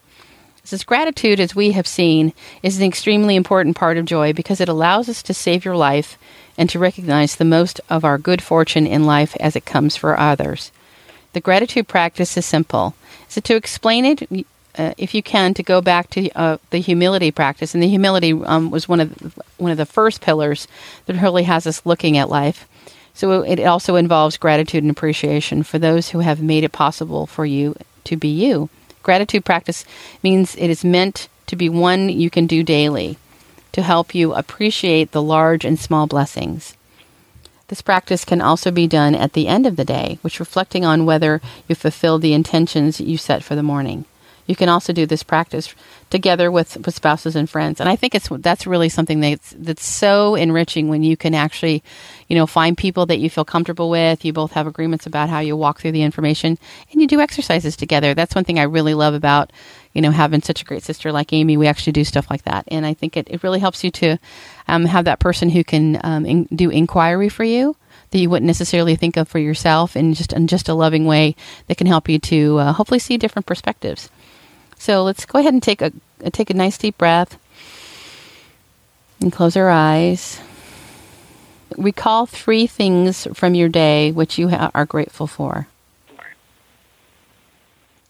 This 0.70 0.84
gratitude, 0.84 1.40
as 1.40 1.56
we 1.56 1.72
have 1.72 1.88
seen, 1.88 2.34
is 2.62 2.78
an 2.78 2.86
extremely 2.86 3.36
important 3.36 3.76
part 3.76 3.98
of 3.98 4.06
joy 4.06 4.32
because 4.32 4.62
it 4.62 4.70
allows 4.70 5.10
us 5.10 5.24
to 5.24 5.34
save 5.34 5.66
your 5.66 5.76
life 5.76 6.18
and 6.58 6.70
to 6.70 6.80
recognize 6.80 7.36
the 7.36 7.46
most 7.46 7.82
of 7.90 8.06
our 8.06 8.18
good 8.18 8.42
fortune 8.42 8.86
in 8.86 9.04
life 9.04 9.36
as 9.40 9.56
it 9.56 9.66
comes 9.66 9.96
for 9.96 10.20
others. 10.20 10.72
The 11.34 11.42
gratitude 11.42 11.88
practice 11.88 12.38
is 12.38 12.46
simple. 12.46 12.94
So, 13.28 13.42
to 13.42 13.56
explain 13.56 14.06
it, 14.06 14.46
uh, 14.78 14.94
if 14.98 15.14
you 15.14 15.24
can, 15.24 15.54
to 15.54 15.64
go 15.64 15.82
back 15.82 16.10
to 16.12 16.30
uh, 16.32 16.58
the 16.70 16.80
humility 16.80 17.32
practice, 17.32 17.74
and 17.74 17.82
the 17.82 17.88
humility 17.88 18.34
um, 18.34 18.72
was 18.72 18.88
one 18.88 19.00
of 19.00 19.16
the, 19.16 19.44
one 19.58 19.72
of 19.72 19.78
the 19.78 19.86
first 19.86 20.22
pillars 20.22 20.68
that 21.06 21.22
really 21.22 21.44
has 21.44 21.68
us 21.68 21.86
looking 21.86 22.18
at 22.18 22.30
life. 22.30 22.68
So 23.14 23.42
it 23.42 23.60
also 23.60 23.96
involves 23.96 24.38
gratitude 24.38 24.84
and 24.84 24.92
appreciation 24.92 25.64
for 25.64 25.78
those 25.78 26.10
who 26.10 26.20
have 26.20 26.42
made 26.42 26.64
it 26.64 26.72
possible 26.72 27.28
for 27.28 27.46
you 27.46 27.76
to 28.06 28.16
be 28.16 28.30
you. 28.30 28.70
Gratitude 29.04 29.44
practice 29.44 29.84
means 30.24 30.56
it 30.56 30.70
is 30.70 30.86
meant 30.86 31.28
to 31.48 31.56
be 31.56 31.68
one 31.68 32.08
you 32.10 32.30
can 32.30 32.48
do 32.48 32.64
daily 32.64 33.18
to 33.74 33.82
help 33.82 34.16
you 34.16 34.34
appreciate 34.34 35.12
the 35.12 35.22
large 35.22 35.66
and 35.66 35.80
small 35.80 36.08
blessings. 36.08 36.76
This 37.68 37.82
practice 37.82 38.26
can 38.26 38.42
also 38.42 38.70
be 38.70 38.88
done 38.88 39.16
at 39.16 39.34
the 39.34 39.48
end 39.48 39.66
of 39.66 39.78
the 39.78 39.86
day, 39.86 40.20
which 40.22 40.40
reflecting 40.40 40.84
on 40.84 41.06
whether 41.06 41.42
you 41.68 41.76
fulfilled 41.76 42.22
the 42.22 42.34
intentions 42.34 43.00
you 43.00 43.18
set 43.18 43.44
for 43.44 43.56
the 43.56 43.64
morning. 43.64 44.06
You 44.52 44.56
can 44.58 44.68
also 44.68 44.92
do 44.92 45.06
this 45.06 45.24
practice 45.24 45.74
together 46.10 46.52
with, 46.52 46.76
with 46.86 46.94
spouses 46.94 47.38
and 47.38 47.50
friends. 47.50 47.80
And 47.80 47.88
I 47.88 47.96
think 47.96 48.14
it's 48.14 48.28
that's 48.28 48.68
really 48.68 48.90
something 48.90 49.22
that's 49.22 49.56
that's 49.58 49.86
so 49.86 50.36
enriching 50.36 50.90
when 50.90 51.04
you 51.04 51.16
can 51.16 51.34
actually, 51.34 51.82
you 52.28 52.36
know, 52.36 52.46
find 52.46 52.78
people 52.78 53.06
that 53.06 53.20
you 53.20 53.30
feel 53.30 53.46
comfortable 53.46 53.90
with. 53.90 54.26
You 54.26 54.34
both 54.34 54.52
have 54.52 54.68
agreements 54.68 55.06
about 55.06 55.30
how 55.30 55.40
you 55.40 55.56
walk 55.56 55.80
through 55.80 55.94
the 55.94 56.02
information, 56.02 56.58
and 56.92 57.02
you 57.02 57.08
do 57.08 57.22
exercises 57.22 57.78
together. 57.78 58.14
That's 58.14 58.36
one 58.36 58.44
thing 58.44 58.60
I 58.60 58.64
really 58.64 58.94
love 58.94 59.14
about, 59.14 59.54
you 59.94 60.02
know, 60.02 60.12
having 60.12 60.42
such 60.42 60.62
a 60.62 60.66
great 60.66 60.84
sister 60.84 61.14
like 61.14 61.32
Amy. 61.32 61.56
We 61.56 61.68
actually 61.68 61.94
do 61.94 62.04
stuff 62.04 62.30
like 62.30 62.44
that, 62.44 62.66
and 62.68 62.86
I 62.86 62.94
think 62.94 63.16
it, 63.16 63.30
it 63.30 63.44
really 63.44 63.60
helps 63.60 63.86
you 63.86 63.92
to 63.92 64.18
um, 64.68 64.84
have 64.84 65.06
that 65.06 65.22
person 65.22 65.50
who 65.50 65.64
can 65.64 65.98
um, 66.04 66.26
in, 66.26 66.44
do 66.54 66.70
inquiry 66.70 67.30
for 67.30 67.46
you 67.46 67.78
that 68.10 68.20
you 68.20 68.30
wouldn't 68.30 68.48
necessarily 68.48 68.98
think 68.98 69.16
of 69.16 69.30
for 69.30 69.40
yourself, 69.40 69.96
and 69.96 70.14
just 70.14 70.34
in 70.34 70.48
just 70.48 70.68
a 70.68 70.74
loving 70.74 71.06
way 71.06 71.38
that 71.68 71.78
can 71.78 71.88
help 71.88 72.10
you 72.10 72.20
to 72.20 72.58
uh, 72.58 72.74
hopefully 72.74 73.00
see 73.00 73.18
different 73.18 73.46
perspectives. 73.46 74.10
So 74.82 75.04
let's 75.04 75.28
go 75.28 75.38
ahead 75.38 75.54
and 75.54 75.62
take 75.62 75.84
a 75.84 75.92
take 76.32 76.50
a 76.50 76.56
nice 76.56 76.76
deep 76.76 76.98
breath 76.98 77.38
and 79.20 79.32
close 79.32 79.56
our 79.56 79.70
eyes. 79.70 80.42
Recall 81.78 82.26
three 82.26 82.66
things 82.66 83.28
from 83.36 83.54
your 83.54 83.70
day 83.70 84.12
which 84.12 84.40
you 84.40 84.50
ha- 84.50 84.72
are 84.74 84.88
grateful 84.88 85.28
for. 85.28 85.68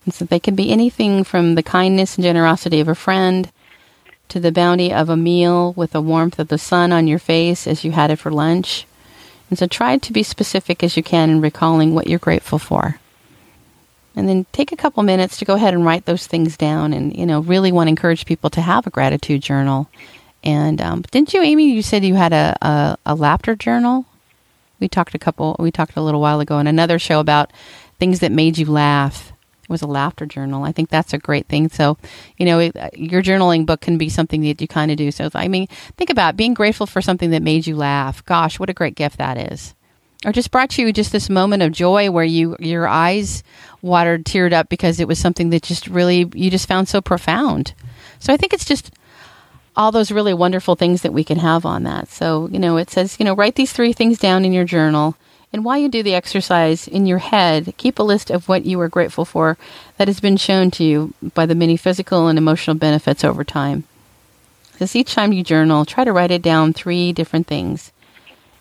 And 0.05 0.13
so 0.13 0.23
they 0.23 0.39
can 0.39 0.55
be 0.55 0.71
anything 0.71 1.25
from 1.25 1.55
the 1.55 1.61
kindness 1.61 2.15
and 2.15 2.23
generosity 2.23 2.79
of 2.79 2.87
a 2.87 2.95
friend 2.95 3.51
to 4.29 4.39
the 4.39 4.53
bounty 4.53 4.93
of 4.93 5.09
a 5.09 5.17
meal 5.17 5.73
with 5.73 5.91
the 5.91 6.01
warmth 6.01 6.39
of 6.39 6.47
the 6.47 6.57
sun 6.57 6.93
on 6.93 7.05
your 7.05 7.19
face 7.19 7.67
as 7.67 7.83
you 7.83 7.91
had 7.91 8.11
it 8.11 8.15
for 8.15 8.31
lunch. 8.31 8.87
And 9.49 9.59
so 9.59 9.67
try 9.67 9.97
to 9.97 10.13
be 10.13 10.23
specific 10.23 10.85
as 10.85 10.95
you 10.95 11.03
can 11.03 11.29
in 11.31 11.41
recalling 11.41 11.93
what 11.93 12.07
you're 12.07 12.17
grateful 12.17 12.59
for 12.59 13.01
and 14.15 14.27
then 14.27 14.45
take 14.51 14.71
a 14.71 14.77
couple 14.77 15.03
minutes 15.03 15.37
to 15.37 15.45
go 15.45 15.55
ahead 15.55 15.73
and 15.73 15.85
write 15.85 16.05
those 16.05 16.27
things 16.27 16.57
down 16.57 16.93
and 16.93 17.15
you 17.15 17.25
know 17.25 17.41
really 17.41 17.71
want 17.71 17.87
to 17.87 17.91
encourage 17.91 18.25
people 18.25 18.49
to 18.49 18.61
have 18.61 18.87
a 18.87 18.89
gratitude 18.89 19.41
journal. 19.41 19.89
And 20.43 20.81
um, 20.81 21.03
didn't 21.11 21.33
you 21.33 21.41
amy 21.41 21.71
you 21.71 21.81
said 21.81 22.03
you 22.03 22.15
had 22.15 22.33
a, 22.33 22.57
a, 22.61 22.97
a 23.05 23.15
laughter 23.15 23.55
journal? 23.55 24.05
We 24.79 24.87
talked 24.87 25.13
a 25.15 25.19
couple 25.19 25.55
we 25.59 25.71
talked 25.71 25.95
a 25.95 26.01
little 26.01 26.21
while 26.21 26.39
ago 26.39 26.59
in 26.59 26.67
another 26.67 26.99
show 26.99 27.19
about 27.19 27.51
things 27.99 28.19
that 28.19 28.31
made 28.31 28.57
you 28.57 28.65
laugh. 28.65 29.31
It 29.63 29.69
was 29.69 29.83
a 29.83 29.87
laughter 29.87 30.25
journal. 30.25 30.63
I 30.63 30.71
think 30.71 30.89
that's 30.89 31.13
a 31.13 31.19
great 31.19 31.47
thing. 31.47 31.69
So 31.69 31.97
you 32.37 32.45
know 32.45 32.59
it, 32.59 32.75
your 32.97 33.21
journaling 33.21 33.65
book 33.65 33.81
can 33.81 33.97
be 33.97 34.09
something 34.09 34.41
that 34.41 34.59
you 34.59 34.67
kind 34.67 34.91
of 34.91 34.97
do. 34.97 35.11
So 35.11 35.29
i 35.35 35.47
mean 35.47 35.67
think 35.97 36.09
about 36.09 36.35
being 36.35 36.53
grateful 36.53 36.87
for 36.87 37.01
something 37.01 37.29
that 37.29 37.43
made 37.43 37.67
you 37.67 37.75
laugh. 37.75 38.25
Gosh 38.25 38.59
what 38.59 38.69
a 38.69 38.73
great 38.73 38.95
gift 38.95 39.17
that 39.19 39.37
is 39.37 39.75
or 40.25 40.31
just 40.31 40.51
brought 40.51 40.77
you 40.77 40.93
just 40.93 41.11
this 41.11 41.29
moment 41.29 41.63
of 41.63 41.71
joy 41.71 42.11
where 42.11 42.23
you 42.23 42.55
your 42.59 42.87
eyes 42.87 43.43
watered 43.81 44.25
teared 44.25 44.53
up 44.53 44.69
because 44.69 44.99
it 44.99 45.07
was 45.07 45.19
something 45.19 45.49
that 45.49 45.63
just 45.63 45.87
really 45.87 46.29
you 46.33 46.51
just 46.51 46.67
found 46.67 46.87
so 46.87 47.01
profound. 47.01 47.73
So 48.19 48.33
i 48.33 48.37
think 48.37 48.53
it's 48.53 48.65
just 48.65 48.91
all 49.75 49.91
those 49.91 50.11
really 50.11 50.33
wonderful 50.33 50.75
things 50.75 51.01
that 51.01 51.13
we 51.13 51.23
can 51.23 51.39
have 51.39 51.65
on 51.65 51.83
that. 51.83 52.09
So 52.09 52.47
you 52.51 52.59
know 52.59 52.77
it 52.77 52.89
says 52.89 53.17
you 53.19 53.25
know 53.25 53.35
write 53.35 53.55
these 53.55 53.73
three 53.73 53.93
things 53.93 54.19
down 54.19 54.45
in 54.45 54.53
your 54.53 54.65
journal. 54.65 55.15
And 55.53 55.65
while 55.65 55.77
you 55.77 55.89
do 55.89 56.01
the 56.01 56.15
exercise 56.15 56.87
in 56.87 57.05
your 57.05 57.17
head 57.17 57.73
keep 57.77 57.99
a 57.99 58.03
list 58.03 58.29
of 58.29 58.47
what 58.47 58.65
you 58.65 58.79
are 58.79 58.89
grateful 58.89 59.25
for 59.25 59.57
that 59.97 60.07
has 60.07 60.19
been 60.19 60.37
shown 60.37 60.71
to 60.71 60.83
you 60.83 61.13
by 61.33 61.45
the 61.45 61.55
many 61.55 61.77
physical 61.77 62.27
and 62.27 62.37
emotional 62.37 62.75
benefits 62.75 63.23
over 63.23 63.43
time. 63.43 63.83
Because 64.71 64.95
each 64.95 65.13
time 65.13 65.33
you 65.33 65.43
journal 65.43 65.83
try 65.83 66.03
to 66.03 66.13
write 66.13 66.31
it 66.31 66.41
down 66.41 66.73
three 66.73 67.11
different 67.11 67.47
things 67.47 67.91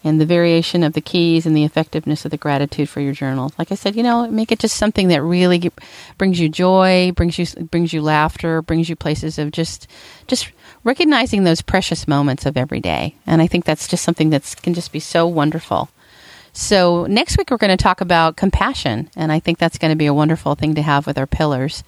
and 0.02 0.20
the 0.20 0.26
variation 0.26 0.82
of 0.82 0.94
the 0.94 1.00
keys 1.00 1.46
and 1.46 1.56
the 1.56 1.64
effectiveness 1.64 2.24
of 2.24 2.30
the 2.30 2.36
gratitude 2.36 2.88
for 2.88 3.00
your 3.00 3.12
journal. 3.12 3.52
Like 3.58 3.70
I 3.70 3.74
said, 3.74 3.96
you 3.96 4.02
know, 4.02 4.26
make 4.28 4.50
it 4.50 4.58
just 4.58 4.76
something 4.76 5.08
that 5.08 5.22
really 5.22 5.70
brings 6.16 6.40
you 6.40 6.48
joy, 6.48 7.12
brings 7.14 7.38
you 7.38 7.46
brings 7.64 7.92
you 7.92 8.02
laughter, 8.02 8.62
brings 8.62 8.88
you 8.88 8.96
places 8.96 9.38
of 9.38 9.50
just 9.50 9.86
just 10.26 10.50
recognizing 10.84 11.44
those 11.44 11.62
precious 11.62 12.08
moments 12.08 12.46
of 12.46 12.56
every 12.56 12.80
day. 12.80 13.14
And 13.26 13.42
I 13.42 13.46
think 13.46 13.64
that's 13.64 13.88
just 13.88 14.04
something 14.04 14.30
that 14.30 14.54
can 14.62 14.74
just 14.74 14.92
be 14.92 15.00
so 15.00 15.26
wonderful. 15.26 15.90
So 16.52 17.06
next 17.06 17.38
week 17.38 17.50
we're 17.50 17.58
going 17.58 17.76
to 17.76 17.82
talk 17.82 18.00
about 18.00 18.36
compassion, 18.36 19.08
and 19.14 19.30
I 19.30 19.38
think 19.38 19.58
that's 19.58 19.78
going 19.78 19.92
to 19.92 19.96
be 19.96 20.06
a 20.06 20.14
wonderful 20.14 20.56
thing 20.56 20.74
to 20.74 20.82
have 20.82 21.06
with 21.06 21.16
our 21.16 21.26
pillars. 21.26 21.84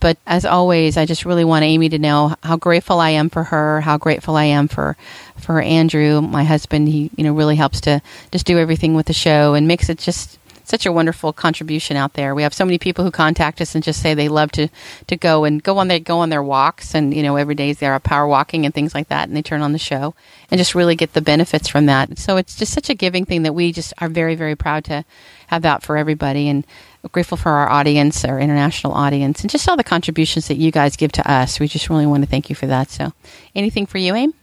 But 0.00 0.18
as 0.26 0.44
always, 0.44 0.96
I 0.96 1.06
just 1.06 1.24
really 1.24 1.44
want 1.44 1.64
Amy 1.64 1.88
to 1.88 1.98
know 1.98 2.34
how 2.42 2.56
grateful 2.56 3.00
I 3.00 3.10
am 3.10 3.30
for 3.30 3.44
her, 3.44 3.80
how 3.80 3.98
grateful 3.98 4.36
I 4.36 4.44
am 4.44 4.68
for 4.68 4.96
for 5.38 5.60
Andrew, 5.60 6.20
my 6.20 6.44
husband. 6.44 6.88
He 6.88 7.10
you 7.16 7.24
know 7.24 7.34
really 7.34 7.56
helps 7.56 7.80
to 7.82 8.02
just 8.30 8.46
do 8.46 8.58
everything 8.58 8.94
with 8.94 9.06
the 9.06 9.12
show 9.12 9.54
and 9.54 9.68
makes 9.68 9.88
it 9.88 9.98
just 9.98 10.38
such 10.66 10.84
a 10.84 10.92
wonderful 10.92 11.32
contribution 11.32 11.96
out 11.96 12.14
there. 12.14 12.34
We 12.34 12.42
have 12.42 12.52
so 12.52 12.64
many 12.64 12.78
people 12.78 13.04
who 13.04 13.10
contact 13.12 13.60
us 13.60 13.74
and 13.74 13.84
just 13.84 14.02
say 14.02 14.14
they 14.14 14.28
love 14.28 14.50
to 14.52 14.68
to 15.06 15.16
go 15.16 15.44
and 15.44 15.62
go 15.62 15.78
on 15.78 15.88
their 15.88 16.00
go 16.00 16.18
on 16.18 16.28
their 16.28 16.42
walks 16.42 16.94
and 16.94 17.14
you 17.14 17.22
know 17.22 17.36
every 17.36 17.54
day 17.54 17.72
they're 17.72 17.98
power 18.00 18.26
walking 18.26 18.64
and 18.64 18.74
things 18.74 18.94
like 18.94 19.08
that 19.08 19.28
and 19.28 19.36
they 19.36 19.42
turn 19.42 19.62
on 19.62 19.72
the 19.72 19.78
show 19.78 20.14
and 20.50 20.58
just 20.58 20.74
really 20.74 20.96
get 20.96 21.12
the 21.12 21.20
benefits 21.20 21.68
from 21.68 21.86
that. 21.86 22.18
So 22.18 22.36
it's 22.36 22.56
just 22.56 22.72
such 22.72 22.90
a 22.90 22.94
giving 22.94 23.24
thing 23.24 23.44
that 23.44 23.54
we 23.54 23.72
just 23.72 23.94
are 23.98 24.08
very 24.08 24.34
very 24.34 24.56
proud 24.56 24.84
to 24.86 25.04
have 25.46 25.64
out 25.64 25.84
for 25.84 25.96
everybody 25.96 26.48
and 26.48 26.66
grateful 27.12 27.36
for 27.36 27.50
our 27.50 27.68
audience, 27.68 28.24
our 28.24 28.38
international 28.40 28.92
audience, 28.92 29.40
and 29.40 29.50
just 29.50 29.68
all 29.68 29.76
the 29.76 29.84
contributions 29.84 30.48
that 30.48 30.56
you 30.56 30.70
guys 30.70 30.96
give 30.96 31.12
to 31.12 31.30
us. 31.30 31.60
We 31.60 31.68
just 31.68 31.88
really 31.88 32.06
want 32.06 32.24
to 32.24 32.30
thank 32.30 32.48
you 32.48 32.56
for 32.56 32.66
that. 32.66 32.90
So, 32.90 33.12
anything 33.54 33.86
for 33.86 33.98
you, 33.98 34.14
Aim? 34.14 34.34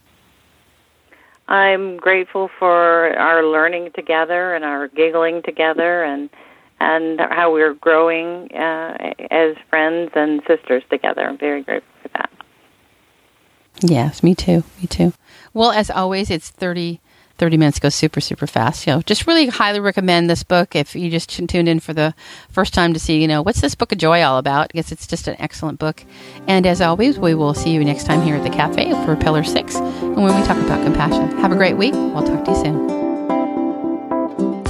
I'm 1.48 1.98
grateful 1.98 2.50
for 2.58 3.16
our 3.18 3.44
learning 3.44 3.90
together 3.94 4.54
and 4.54 4.64
our 4.64 4.88
giggling 4.88 5.42
together 5.42 6.02
and 6.02 6.30
and 6.80 7.20
how 7.20 7.52
we're 7.52 7.74
growing 7.74 8.50
uh, 8.52 9.14
as 9.30 9.56
friends 9.70 10.10
and 10.14 10.42
sisters 10.46 10.82
together. 10.90 11.22
I'm 11.22 11.38
very 11.38 11.62
grateful 11.62 11.92
for 12.02 12.08
that. 12.08 12.30
Yes, 13.80 14.22
me 14.22 14.34
too. 14.34 14.64
Me 14.80 14.86
too. 14.86 15.12
Well, 15.52 15.70
as 15.70 15.90
always, 15.90 16.30
it's 16.30 16.50
30 16.50 17.00
30 17.38 17.56
minutes 17.56 17.78
goes 17.78 17.94
super, 17.94 18.20
super 18.20 18.46
fast. 18.46 18.86
You 18.86 18.94
know, 18.94 19.02
just 19.02 19.26
really 19.26 19.46
highly 19.46 19.80
recommend 19.80 20.30
this 20.30 20.42
book 20.42 20.74
if 20.76 20.94
you 20.94 21.10
just 21.10 21.30
tuned 21.30 21.68
in 21.68 21.80
for 21.80 21.92
the 21.92 22.14
first 22.50 22.74
time 22.74 22.94
to 22.94 23.00
see, 23.00 23.20
you 23.20 23.28
know, 23.28 23.42
what's 23.42 23.60
this 23.60 23.74
book 23.74 23.92
of 23.92 23.98
joy 23.98 24.22
all 24.22 24.38
about? 24.38 24.70
I 24.72 24.76
guess 24.78 24.92
it's 24.92 25.06
just 25.06 25.28
an 25.28 25.36
excellent 25.38 25.78
book. 25.78 26.04
And 26.46 26.66
as 26.66 26.80
always, 26.80 27.18
we 27.18 27.34
will 27.34 27.54
see 27.54 27.70
you 27.70 27.84
next 27.84 28.04
time 28.04 28.22
here 28.22 28.36
at 28.36 28.42
the 28.44 28.50
cafe 28.50 28.90
for 29.04 29.16
Pillar 29.16 29.44
6 29.44 29.74
and 29.76 30.16
when 30.22 30.38
we 30.38 30.46
talk 30.46 30.58
about 30.58 30.84
compassion. 30.84 31.36
Have 31.38 31.52
a 31.52 31.56
great 31.56 31.76
week. 31.76 31.94
We'll 31.94 32.22
talk 32.22 32.44
to 32.44 32.50
you 32.52 32.56
soon. 32.56 33.04